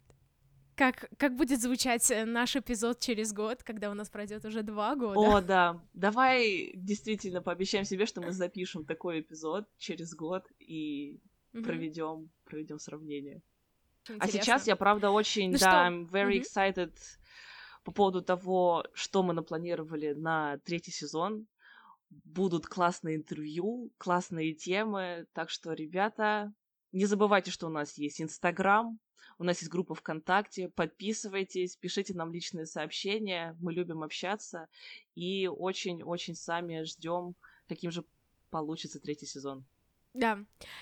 как, 0.80 1.10
как 1.18 1.36
будет 1.36 1.62
звучать 1.62 2.10
э, 2.10 2.24
наш 2.24 2.56
эпизод 2.56 3.02
через 3.02 3.34
год, 3.34 3.64
когда 3.64 3.92
у 3.92 3.94
нас 3.94 4.10
пройдет 4.10 4.46
уже 4.46 4.64
два 4.64 4.96
года. 4.96 5.20
О, 5.20 5.42
да. 5.42 5.84
Давай 5.94 6.72
действительно 6.74 7.42
пообещаем 7.42 7.84
себе, 7.84 8.06
что 8.06 8.22
мы 8.22 8.32
запишем 8.32 8.86
такой 8.86 9.20
эпизод 9.20 9.68
через 9.78 10.16
год 10.16 10.46
и 10.58 11.20
mm-hmm. 11.54 11.64
проведем 11.64 12.30
проведем 12.46 12.80
сравнение. 12.80 13.42
очень 14.06 14.16
интересно. 14.16 14.40
А 14.40 14.44
сейчас 14.44 14.68
я, 14.68 14.78
правда, 14.78 15.12
очень, 15.12 15.52
ну 15.52 15.58
да, 15.58 15.58
что? 15.58 15.70
I'm 15.70 16.10
very 16.10 16.38
угу. 16.38 16.46
excited 16.46 16.94
по 17.84 17.92
поводу 17.92 18.22
того, 18.22 18.86
что 18.94 19.22
мы 19.22 19.34
напланировали 19.34 20.14
на 20.14 20.60
третий 20.60 20.92
сезон. 20.92 21.46
Будут 22.10 22.68
классные 22.68 23.18
интервью, 23.18 23.92
классные 23.98 24.54
темы, 24.54 25.28
так 25.34 25.50
что, 25.50 25.74
ребята, 25.74 26.54
не 26.92 27.06
забывайте, 27.06 27.52
что 27.52 27.68
у 27.68 27.70
нас 27.70 27.98
есть 27.98 28.22
Инстаграм, 28.22 29.00
у 29.38 29.44
нас 29.44 29.60
есть 29.60 29.72
группа 29.72 29.96
ВКонтакте, 29.96 30.70
подписывайтесь, 30.70 31.76
пишите 31.78 32.14
нам 32.14 32.34
личные 32.34 32.66
сообщения, 32.66 33.56
мы 33.60 33.74
любим 33.74 34.04
общаться 34.04 34.68
и 35.16 35.48
очень-очень 35.48 36.36
сами 36.36 36.84
ждем, 36.84 37.36
каким 37.68 37.92
же 37.92 38.04
получится 38.50 39.00
третий 39.00 39.26
сезон. 39.26 39.66
Да, 40.14 40.40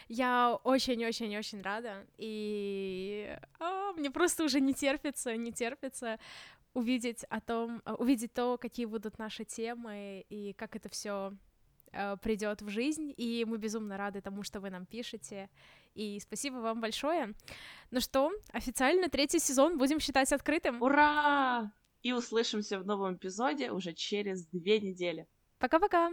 я 0.08 0.58
очень-очень-очень 0.64 1.62
рада, 1.62 2.08
и 2.18 3.38
а, 3.60 3.92
мне 3.94 4.10
просто 4.10 4.46
уже 4.46 4.62
не 4.62 4.74
терпится, 4.74 5.36
не 5.36 5.52
терпится 5.52 6.18
увидеть 6.74 7.24
о 7.26 7.42
том, 7.42 7.82
увидеть 7.86 8.34
то, 8.34 8.58
какие 8.58 8.86
будут 8.86 9.20
наши 9.20 9.44
темы 9.44 10.26
и 10.30 10.54
как 10.54 10.76
это 10.76 10.90
все 10.90 11.34
придет 12.22 12.62
в 12.62 12.70
жизнь. 12.70 13.14
И 13.18 13.46
мы 13.46 13.58
безумно 13.58 13.98
рады 13.98 14.22
тому, 14.22 14.44
что 14.44 14.60
вы 14.60 14.70
нам 14.70 14.86
пишете. 14.86 15.50
И 15.96 16.20
спасибо 16.20 16.58
вам 16.58 16.82
большое. 16.82 17.34
Ну 17.92 18.00
что, 18.00 18.32
официально 18.52 19.10
третий 19.10 19.40
сезон 19.40 19.78
будем 19.78 20.00
считать 20.00 20.32
открытым. 20.32 20.82
Ура! 20.82 21.72
И 22.04 22.14
услышимся 22.14 22.80
в 22.80 22.86
новом 22.86 23.16
эпизоде 23.16 23.72
уже 23.72 23.94
через 23.94 24.46
две 24.48 24.80
недели. 24.80 25.28
Пока-пока. 25.58 26.12